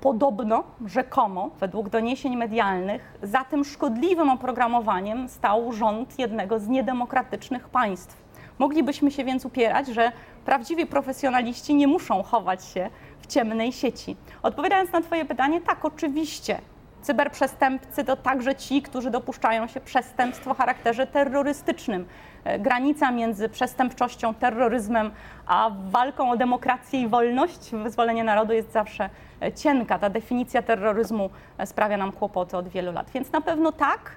[0.04, 8.24] Podobno, rzekomo, według doniesień medialnych, za tym szkodliwym oprogramowaniem stał rząd jednego z niedemokratycznych państw.
[8.60, 10.12] Moglibyśmy się więc upierać, że
[10.46, 12.90] prawdziwi profesjonaliści nie muszą chować się
[13.20, 14.16] w ciemnej sieci.
[14.42, 16.62] Odpowiadając na Twoje pytanie, tak, oczywiście.
[17.02, 22.06] Cyberprzestępcy to także ci, którzy dopuszczają się przestępstw o charakterze terrorystycznym.
[22.44, 25.12] E, granica między przestępczością, terroryzmem,
[25.46, 29.10] a walką o demokrację i wolność, wyzwolenie narodu jest zawsze
[29.42, 30.00] e, cienka.
[30.00, 33.10] Ta definicja terroryzmu e, sprawia nam kłopoty od wielu lat.
[33.14, 34.12] Więc na pewno tak,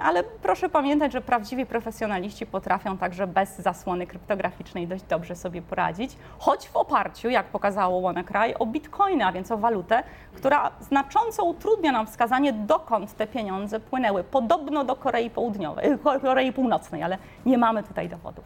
[0.00, 6.16] ale proszę pamiętać, że prawdziwi profesjonaliści potrafią także bez zasłony kryptograficznej dość dobrze sobie poradzić,
[6.38, 10.02] choć w oparciu, jak pokazało WannaCry, o bitcoiny, a więc o walutę,
[10.34, 14.24] która znacząco utrudnia nam wskazanie, dokąd te pieniądze płynęły.
[14.24, 15.90] Podobno do Korei Południowej,
[16.22, 18.44] Korei Północnej, ale nie mamy tutaj dowodów.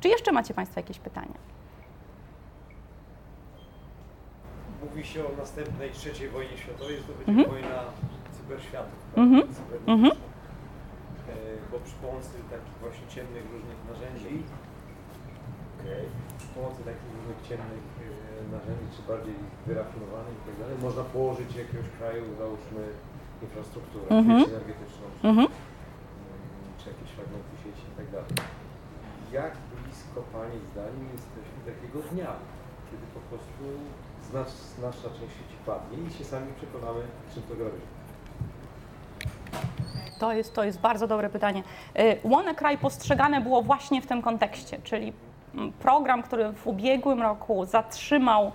[0.00, 1.34] Czy jeszcze macie Państwo jakieś pytania?
[4.84, 7.50] Mówi się o następnej trzeciej wojnie światowej, że to będzie mm -hmm.
[7.50, 7.84] wojna
[8.50, 9.44] cyberświatów, mm -hmm.
[9.86, 10.14] mm -hmm.
[11.70, 14.34] bo przy pomocy takich właśnie ciemnych różnych narzędzi,
[15.78, 16.04] okay.
[16.38, 18.06] przy pomocy takich różnych ciemnych e,
[18.56, 19.36] narzędzi, czy bardziej
[19.68, 22.84] wyrafinowanych i tak dalej, można położyć jakiegoś kraju, załóżmy
[23.44, 24.34] infrastrukturę, Mhm.
[24.38, 25.46] sieć energetyczną, czy, Mhm.
[25.46, 25.52] mm,
[26.78, 28.32] czy jakieś fragmenty sieci i tak dalej.
[29.38, 32.30] Jak blisko Pani zdaniem jesteśmy takiego dnia,
[32.88, 33.64] kiedy po prostu
[34.28, 37.84] znacz, znaczna część sieci padnie i się sami przekonamy, czym to grozi?
[40.20, 41.62] To jest, to jest bardzo dobre pytanie.
[41.98, 45.12] Y, WannaCry postrzegane było właśnie w tym kontekście, czyli
[45.54, 48.52] mm, program, który w ubiegłym roku zatrzymał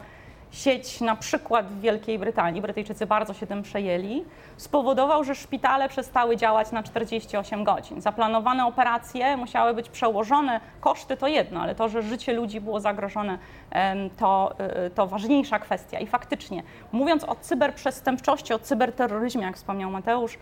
[0.56, 4.26] sieć na przykład w Wielkiej Brytanii, Brytyjczycy bardzo się tym przejęli,
[4.58, 8.02] spowodował, że szpitale przestały działać na 48 godzin.
[8.02, 13.38] Zaplanowane operacje musiały być przełożone, koszty to jedno, ale to, że życie ludzi było zagrożone,
[14.18, 14.56] to,
[14.88, 16.00] y, to ważniejsza kwestia.
[16.00, 20.38] I faktycznie, mówiąc o cyberprzestępczości, o cyberterroryzmie, jak wspomniał Mateusz,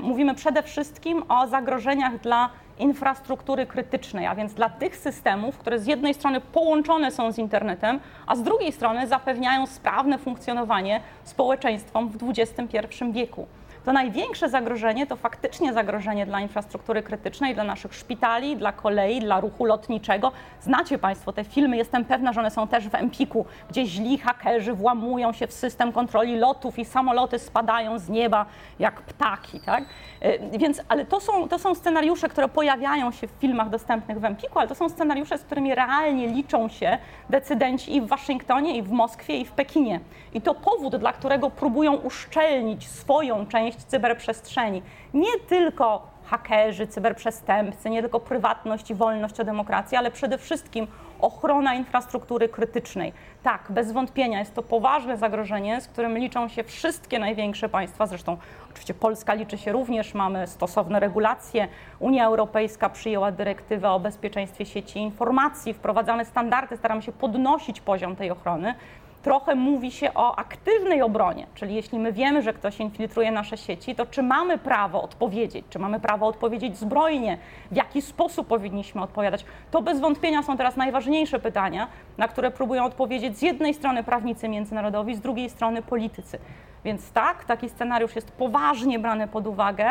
[0.00, 5.86] mówimy przede wszystkim o zagrożeniach dla infrastruktury krytycznej, a więc dla tych systemów, które z
[5.86, 12.18] jednej strony połączone są z internetem, a z drugiej strony zapewniają sprawne funkcjonowanie społeczeństwom w
[12.28, 13.46] XXI wieku.
[13.84, 19.40] To największe zagrożenie to faktycznie zagrożenie dla infrastruktury krytycznej, dla naszych szpitali, dla kolei, dla
[19.40, 20.32] ruchu lotniczego.
[20.60, 24.72] Znacie Państwo te filmy, jestem pewna, że one są też w Empiku, gdzie źli hakerzy
[24.72, 28.46] włamują się w system kontroli lotów i samoloty spadają z nieba
[28.78, 29.84] jak ptaki, tak?
[30.24, 34.24] Y, Więc, ale to są, to są scenariusze, które pojawiają się w filmach dostępnych w
[34.24, 36.98] Empiku, ale to są scenariusze, z którymi realnie liczą się
[37.30, 40.00] decydenci i w Waszyngtonie, i w Moskwie, i w Pekinie.
[40.34, 44.82] I to powód, dla którego próbują uszczelnić swoją część cyberprzestrzeni.
[45.14, 50.86] Nie tylko hakerzy, cyberprzestępcy, nie tylko prywatność i wolność o demokrację, ale przede wszystkim
[51.20, 53.12] ochrona infrastruktury krytycznej.
[53.42, 58.36] Tak, bez wątpienia jest to poważne zagrożenie, z którym liczą się wszystkie największe państwa, zresztą
[58.70, 61.68] oczywiście Polska liczy się również, mamy stosowne regulacje,
[61.98, 68.30] Unia Europejska przyjęła dyrektywę o bezpieczeństwie sieci informacji, wprowadzamy standardy, staramy się podnosić poziom tej
[68.30, 68.74] ochrony
[69.22, 73.94] trochę mówi się o aktywnej obronie, czyli jeśli my wiemy, że ktoś infiltruje nasze sieci,
[73.94, 77.38] to czy mamy prawo odpowiedzieć, czy mamy prawo odpowiedzieć zbrojnie,
[77.70, 79.44] w jaki sposób powinniśmy odpowiadać.
[79.70, 84.48] To bez wątpienia są teraz najważniejsze pytania, na które próbują odpowiedzieć z jednej strony prawnicy
[84.48, 86.38] międzynarodowi, z drugiej strony politycy.
[86.84, 89.88] Więc tak, taki scenariusz jest poważnie brany pod uwagę.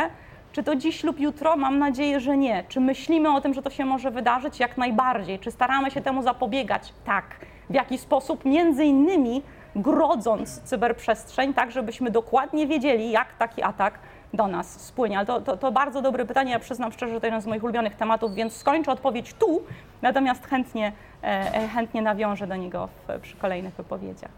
[0.52, 1.56] Czy to dziś lub jutro?
[1.56, 2.64] Mam nadzieję, że nie.
[2.68, 4.60] Czy myślimy o tym, że to się może wydarzyć?
[4.60, 5.40] Jak najbardziej.
[5.40, 6.94] Czy staramy się temu zapobiegać?
[7.06, 7.26] Tak.
[7.70, 8.46] W jaki sposób?
[8.46, 9.42] Między innymi
[9.76, 14.00] grodząc cyberprzestrzeń, tak żebyśmy dokładnie wiedzieli, jak taki atak
[14.34, 15.18] do nas spłynie.
[15.18, 16.52] Ale to, to, to bardzo dobre pytanie.
[16.52, 19.62] Ja przyznam szczerze, że to jeden z moich ulubionych tematów, więc skończę odpowiedź tu,
[20.02, 20.92] natomiast chętnie,
[21.24, 24.32] e, e, chętnie nawiążę do niego w, przy kolejnych wypowiedziach.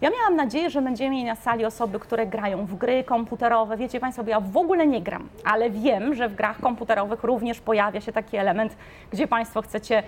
[0.00, 3.76] Ja miałam nadzieję, że będziemy mieli na sali osoby, które grają w gry komputerowe.
[3.76, 7.60] Wiecie Państwo, bo ja w ogóle nie gram, ale wiem, że w grach komputerowych również
[7.60, 8.76] pojawia się taki element,
[9.12, 10.02] gdzie Państwo chcecie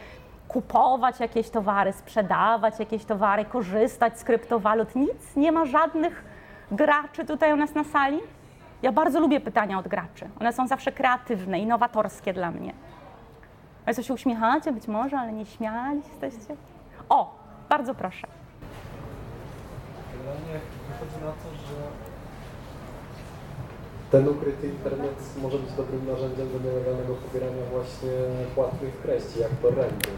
[0.52, 4.96] kupować jakieś towary, sprzedawać jakieś towary, korzystać z kryptowalut.
[4.96, 6.24] Nic, nie ma żadnych
[6.70, 8.20] graczy tutaj u nas na sali.
[8.82, 10.28] Ja bardzo lubię pytania od graczy.
[10.40, 12.72] One są zawsze kreatywne, innowatorskie dla mnie.
[13.84, 16.56] Państwo się uśmiechacie być może, ale nie śmiali jesteście?
[17.08, 17.34] O,
[17.68, 18.26] bardzo proszę.
[20.12, 21.74] Generalnie wychodzi na to, że
[24.10, 28.10] ten ukryty internet może być dobrym narzędziem do nielegalnego pobierania właśnie
[28.54, 30.10] płatnych treści, jak torrenty.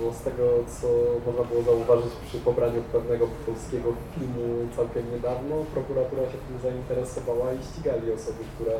[0.00, 0.86] Bo z tego, co
[1.26, 7.64] można było zauważyć przy pobraniu pewnego polskiego filmu całkiem niedawno, prokuratura się tym zainteresowała i
[7.64, 8.72] ścigali osoby, które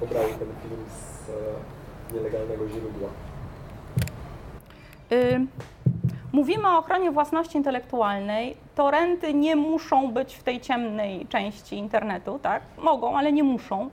[0.00, 3.08] pobrały ten film z e, nielegalnego źródła.
[5.12, 5.46] Y,
[6.34, 8.56] Mówimy o ochronie własności intelektualnej.
[8.74, 12.62] Torenty nie muszą być w tej ciemnej części internetu, tak?
[12.78, 13.90] Mogą, ale nie muszą.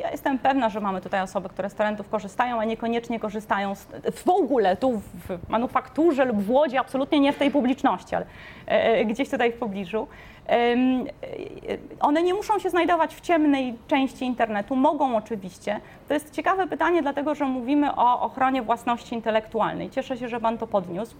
[0.00, 3.86] Ja jestem pewna, że mamy tutaj osoby, które z torrentów korzystają, a niekoniecznie korzystają z,
[4.14, 8.26] w ogóle tu w manufakturze lub w Łodzi, absolutnie nie w tej publiczności, ale
[8.66, 10.06] e, gdzieś tutaj w pobliżu.
[10.50, 15.80] Y, One nie muszą się znajdować w ciemnej części internetu, mogą oczywiście.
[16.08, 19.90] To jest ciekawe pytanie, dlatego że mówimy o ochronie własności intelektualnej.
[19.90, 21.16] Cieszę się, że Pan to podniósł.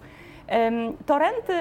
[1.06, 1.52] Torenty,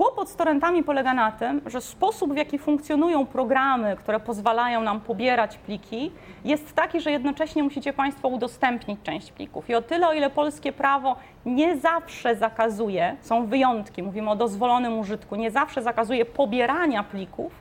[0.00, 5.00] kłopot z torrentami polega na tym, że sposób, w jaki funkcjonują programy, które pozwalają nam
[5.00, 6.12] pobierać pliki,
[6.44, 9.70] jest taki, że jednocześnie musicie Państwo udostępnić część plików.
[9.70, 14.98] I o tyle, o ile polskie prawo nie zawsze zakazuje, są wyjątki, mówimy o dozwolonym
[14.98, 17.52] użytku, nie zawsze zakazuje pobierania plików,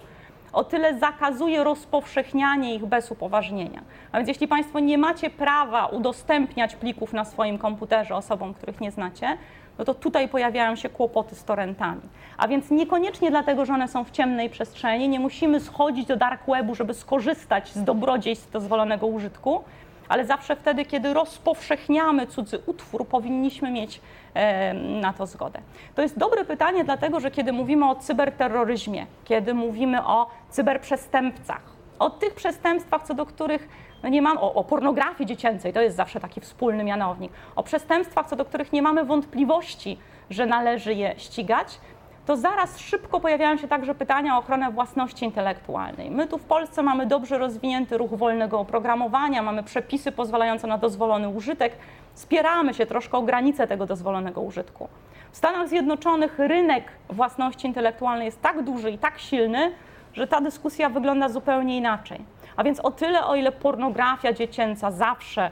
[0.53, 3.81] o tyle zakazuje rozpowszechnianie ich bez upoważnienia.
[4.11, 8.91] A więc jeśli Państwo nie macie prawa udostępniać plików na swoim komputerze osobom, których nie
[8.91, 9.37] znacie,
[9.79, 12.01] no to tutaj pojawiają się kłopoty z torrentami.
[12.37, 16.41] A więc niekoniecznie dlatego, że one są w ciemnej przestrzeni, nie musimy schodzić do dark
[16.47, 19.63] webu, żeby skorzystać z dobrodziejstw dozwolonego użytku,
[20.09, 24.01] ale zawsze wtedy, kiedy rozpowszechniamy cudzy utwór, powinniśmy mieć
[24.33, 25.59] e, na to zgodę.
[25.95, 31.61] To jest dobre pytanie, dlatego że kiedy mówimy o cyberterroryzmie, kiedy mówimy o cyberprzestępcach,
[31.99, 33.69] o tych przestępstwach, co do których
[34.03, 38.27] no nie mam, o, o pornografii dziecięcej, to jest zawsze taki wspólny mianownik, o przestępstwach,
[38.27, 39.97] co do których nie mamy wątpliwości,
[40.29, 41.79] że należy je ścigać,
[42.25, 46.11] to zaraz szybko pojawiają się także pytania o ochronę własności intelektualnej.
[46.11, 51.29] My tu w Polsce mamy dobrze rozwinięty ruch wolnego oprogramowania, mamy przepisy pozwalające na dozwolony
[51.29, 51.73] użytek,
[52.13, 54.87] spieramy się troszkę o granice tego dozwolonego użytku.
[55.31, 59.71] W Stanach Zjednoczonych rynek własności intelektualnej jest tak duży i tak silny,
[60.13, 62.19] że ta dyskusja wygląda zupełnie inaczej.
[62.59, 65.51] A więc o tyle, o ile pornografia dziecięca zawsze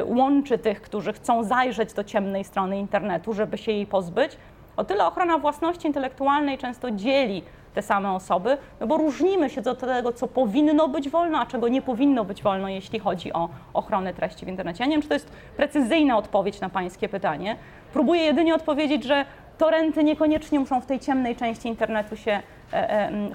[0.00, 4.36] y, łączy tych, którzy chcą zajrzeć do ciemnej strony internetu, żeby się jej pozbyć,
[4.76, 7.42] o tyle ochrona własności intelektualnej często dzieli
[7.74, 11.68] te same osoby, no bo różnimy się do tego, co powinno być wolno, a czego
[11.68, 14.84] nie powinno być wolno, jeśli chodzi o ochronę treści w internecie.
[14.84, 17.56] Ja nie wiem, czy to jest precyzyjna odpowiedź na Pańskie pytanie.
[17.92, 19.24] Próbuję jedynie odpowiedzieć, że
[19.58, 22.42] torenty niekoniecznie muszą w tej ciemnej części internetu się e, e,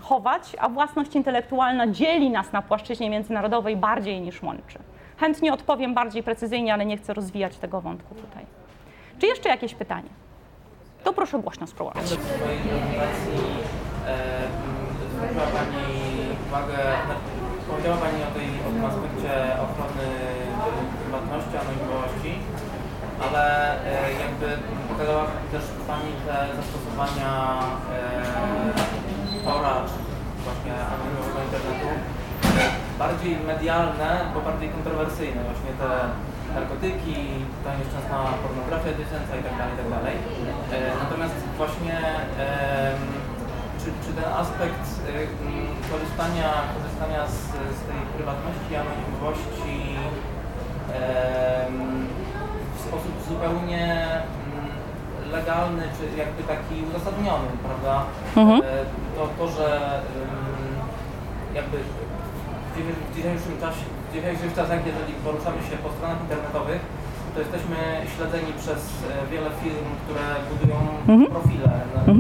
[0.02, 4.80] chować, a własność intelektualna dzieli nas na płaszczyźnie międzynarodowej bardziej niż łączy.
[5.18, 8.46] Chętnie odpowiem bardziej precyzyjnie, ale nie chcę rozwijać tego wątku tutaj.
[9.20, 10.10] Czy jeszcze jakieś pytanie?
[11.04, 12.04] To proszę głośno spróbować.
[12.04, 13.42] W swojej prezentacji
[14.08, 14.18] e,
[15.16, 15.86] zwróciła Pani
[16.48, 16.78] uwagę,
[17.08, 17.16] na,
[17.70, 18.50] powiedziała Pani o, tej,
[18.90, 19.34] aspekcie
[19.66, 20.08] ochrony
[21.04, 22.34] prywatności, anonimowości,
[23.26, 23.44] ale
[23.86, 24.48] e, jakby
[24.90, 27.60] pokazała też Pani te zastosowania
[27.94, 29.01] e,
[29.46, 29.98] Tora, czy
[30.46, 31.90] właśnie anonimowego internetu,
[33.04, 35.90] bardziej medialne, bo bardziej kontrowersyjne, właśnie te
[36.58, 37.18] narkotyki,
[37.64, 40.16] ta nieszczęsna pornografia dziecięca i tak dalej, tak dalej.
[40.76, 41.98] E, Natomiast właśnie
[43.82, 44.86] czy, czy ten aspekt
[45.92, 47.38] korzystania, korzystania z,
[47.80, 49.78] z tej prywatności, anonimowości
[52.76, 53.86] w sposób zupełnie
[55.38, 57.94] legalny, czy jakby taki uzasadniony, prawda?
[58.42, 58.62] Mhm.
[58.62, 58.66] E,
[59.18, 59.68] To, to że
[61.60, 61.78] jakby
[62.76, 66.82] w dzisiejszym- czasie, w dzisiejszych czasach, jeżeli poruszamy się po stronach internetowych,
[67.34, 67.78] to jesteśmy
[68.14, 70.78] śledzeni przez e, wiele firm, które budują
[71.14, 71.32] Mhm.
[71.36, 72.20] profile na, Mhm.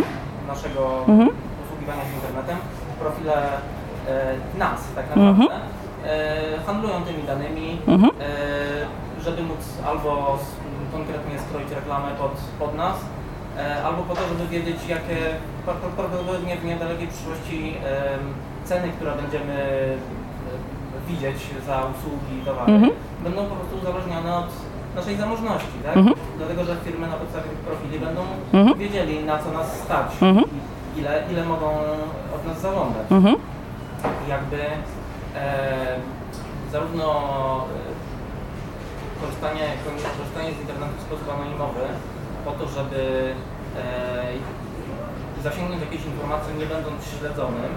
[0.53, 0.81] naszego
[1.13, 1.29] Mhm.
[1.61, 2.57] posługiwania się internetem,
[3.03, 3.35] profile
[4.07, 5.45] e, nas tak naprawdę.
[6.05, 8.11] E, handlują tymi danymi, Mhm.
[8.11, 10.11] e, żeby móc albo
[10.91, 12.95] konkretnie skroić reklamę pod, pod nas,
[13.57, 15.17] e, albo po to, żeby wiedzieć, jakie
[15.65, 17.75] pra- pra- prawdopodobnie w niedalekiej przyszłości
[18.65, 21.37] ceny, które będziemy e, widzieć
[21.67, 22.91] za usługi i towary, Mhm.
[23.23, 24.47] będą po prostu uzależnione od
[24.95, 25.97] naszej zamożności, tak?
[25.97, 26.15] Mhm.
[26.37, 28.21] Dlatego, że firmy na podstawie tych profili będą
[28.53, 28.77] Mhm.
[28.79, 30.45] wiedzieli, na co nas stać, Mhm.
[30.95, 31.67] i ile, ile mogą
[32.35, 33.35] od nas zażądać Mhm.
[34.27, 34.57] jakby
[35.35, 35.95] e,
[36.71, 37.05] zarówno
[37.89, 37.90] e,
[39.21, 39.65] korzystanie,
[40.17, 41.83] korzystanie z internetu w sposób anonimowy
[42.45, 42.99] po to, żeby
[43.81, 47.71] e, zasięgnąć jakieś informacje nie będąc śledzonym,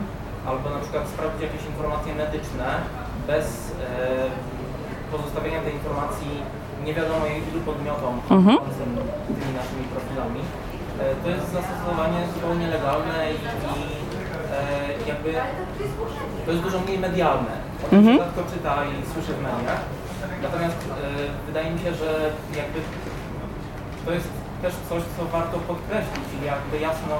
[0.48, 2.68] albo na przykład sprawdzić jakieś informacje medyczne
[3.30, 6.30] bez e, pozostawienia tej informacji
[6.86, 8.56] nie wiadomo ilu podmiotom Mhm.
[8.58, 8.90] będącym
[9.38, 10.40] tymi naszymi profilami.
[11.00, 13.36] E, To jest zastosowanie zupełnie legalne i,
[13.80, 13.82] i
[14.56, 15.30] e, jakby
[16.44, 17.54] to jest dużo mniej medialne.
[17.84, 18.18] O tym Mhm.
[18.18, 19.80] rzadko czyta i słyszy w mediach.
[20.44, 22.10] Natomiast e, wydaje mi się, że
[22.56, 22.78] jakby
[24.06, 24.28] to jest
[24.62, 27.16] też coś, co warto podkreślić i jakby jasno,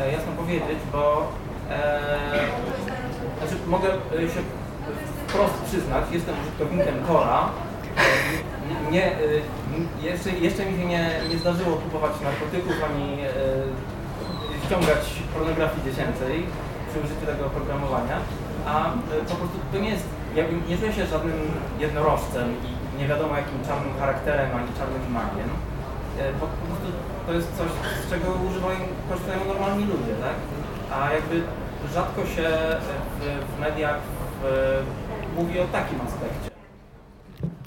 [0.00, 1.28] e, jasno powiedzieć, bo
[1.70, 2.00] e,
[3.38, 4.40] znaczy mogę e, się
[5.26, 7.48] wprost przyznać, jestem użytkownikiem Tora.
[8.90, 9.12] Nie,
[10.02, 13.28] jeszcze, jeszcze mi się nie, nie zdarzyło kupować narkotyków ani e,
[14.66, 15.02] ściągać
[15.34, 16.46] pornografii dziecięcej
[16.88, 18.16] przy użyciu tego oprogramowania,
[18.66, 18.94] a e,
[19.28, 21.38] po prostu to nie jest, jakby nie się żadnym
[21.78, 25.48] jednorożcem i nie wiadomo jakim czarnym charakterem ani czarnym magiem.
[26.18, 26.88] E, po prostu
[27.26, 27.68] to jest coś,
[28.06, 28.78] z czego używają,
[29.08, 30.36] korzystają normalni ludzie, tak?
[30.98, 31.42] A jakby
[31.94, 32.48] rzadko się
[33.18, 34.00] w, w mediach
[34.42, 34.44] w,
[35.36, 36.56] mówi o takim aspekcie.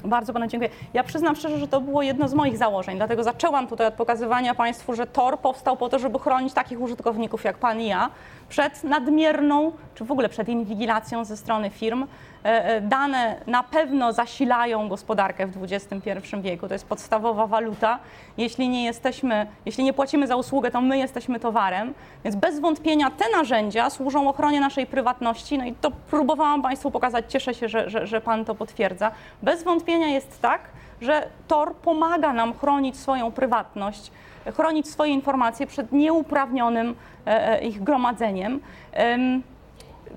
[0.05, 0.69] Bardzo Panu dziękuję.
[0.93, 4.55] Ja przyznam szczerze, że to było jedno z moich założeń, dlatego zaczęłam tutaj od pokazywania
[4.55, 8.09] Państwu, że Tor powstał po to, żeby chronić takich użytkowników jak Pan i ja
[8.49, 12.05] przed nadmierną, czy w ogóle przed inwigilacją ze strony firm.
[12.45, 16.11] E, e, Dane na pewno zasilają gospodarkę w XXI
[16.41, 16.67] wieku.
[16.67, 17.99] To jest podstawowa waluta.
[18.37, 21.93] Jeśli nie jesteśmy, jeśli nie płacimy za usługę, to my jesteśmy towarem.
[22.23, 25.57] Więc bez wątpienia te narzędzia służą ochronie naszej prywatności.
[25.57, 27.25] No i to próbowałam Państwu pokazać.
[27.27, 29.11] Cieszę się, że, że, że Pan to potwierdza.
[29.43, 30.61] Bez wątpienia jest tak,
[31.01, 34.11] że Tor pomaga nam chronić swoją prywatność,
[34.55, 38.59] chronić swoje informacje przed nieuprawnionym e, ich gromadzeniem.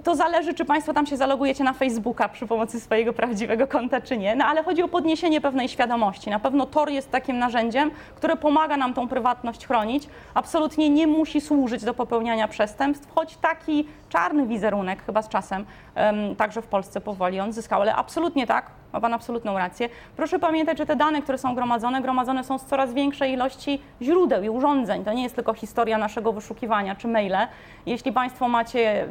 [0.05, 4.17] To zależy, czy Państwo tam się zalogujecie na Facebooka przy pomocy swojego prawdziwego konta, czy
[4.17, 4.37] nie.
[4.37, 6.31] No ale chodzi o podniesienie pewnej świadomości.
[6.31, 10.09] Na pewno Tor jest takim narzędziem, które pomaga nam tą prywatność chronić.
[10.35, 15.65] Absolutnie nie musi służyć do popełniania przestępstw, choć taki czarny wizerunek chyba z czasem
[15.95, 17.81] em, także w Polsce powoli on zyskał.
[17.81, 19.89] Ale absolutnie tak, ma Pan absolutną rację.
[20.17, 24.43] Proszę pamiętać, że te dane, które są gromadzone, gromadzone są z coraz większej ilości źródeł
[24.43, 25.05] i urządzeń.
[25.05, 27.49] To nie jest tylko historia naszego wyszukiwania czy maile.
[27.87, 29.07] Jeśli Państwo macie e,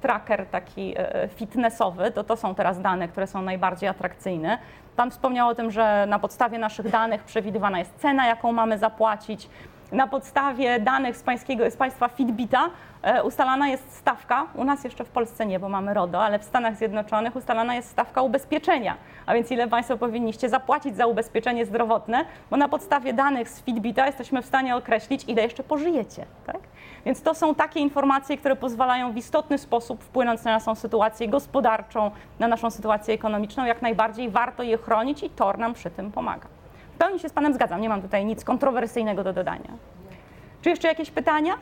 [0.00, 4.58] tracker taki e, fitnessowy, to to są teraz dane, które są najbardziej atrakcyjne.
[4.96, 9.48] Pan wspomniał o tym, że na podstawie naszych danych przewidywana jest cena, jaką mamy zapłacić.
[9.92, 12.70] Na podstawie danych z, pańskiego, z państwa Fitbita
[13.24, 16.76] ustalana jest stawka, u nas jeszcze w Polsce nie, bo mamy RODO, ale w Stanach
[16.76, 18.96] Zjednoczonych ustalana jest stawka ubezpieczenia.
[19.26, 24.06] A więc ile Państwo powinniście zapłacić za ubezpieczenie zdrowotne, bo na podstawie danych z Fitbita
[24.06, 26.24] jesteśmy w stanie określić, ile jeszcze pożyjecie.
[26.46, 26.58] Tak?
[27.04, 32.10] Więc to są takie informacje, które pozwalają w istotny sposób wpłynąć na naszą sytuację gospodarczą,
[32.38, 33.64] na naszą sytuację ekonomiczną.
[33.64, 36.48] Jak najbardziej warto je chronić i TOR nam przy tym pomaga.
[36.94, 39.70] W pełni się z Panem zgadzam, nie mam tutaj nic kontrowersyjnego do dodania.
[40.62, 41.54] Czy jeszcze jakieś pytania?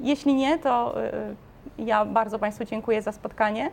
[0.00, 1.36] Jeśli nie, to y,
[1.78, 3.70] ja bardzo Państwu dziękuję za spotkanie.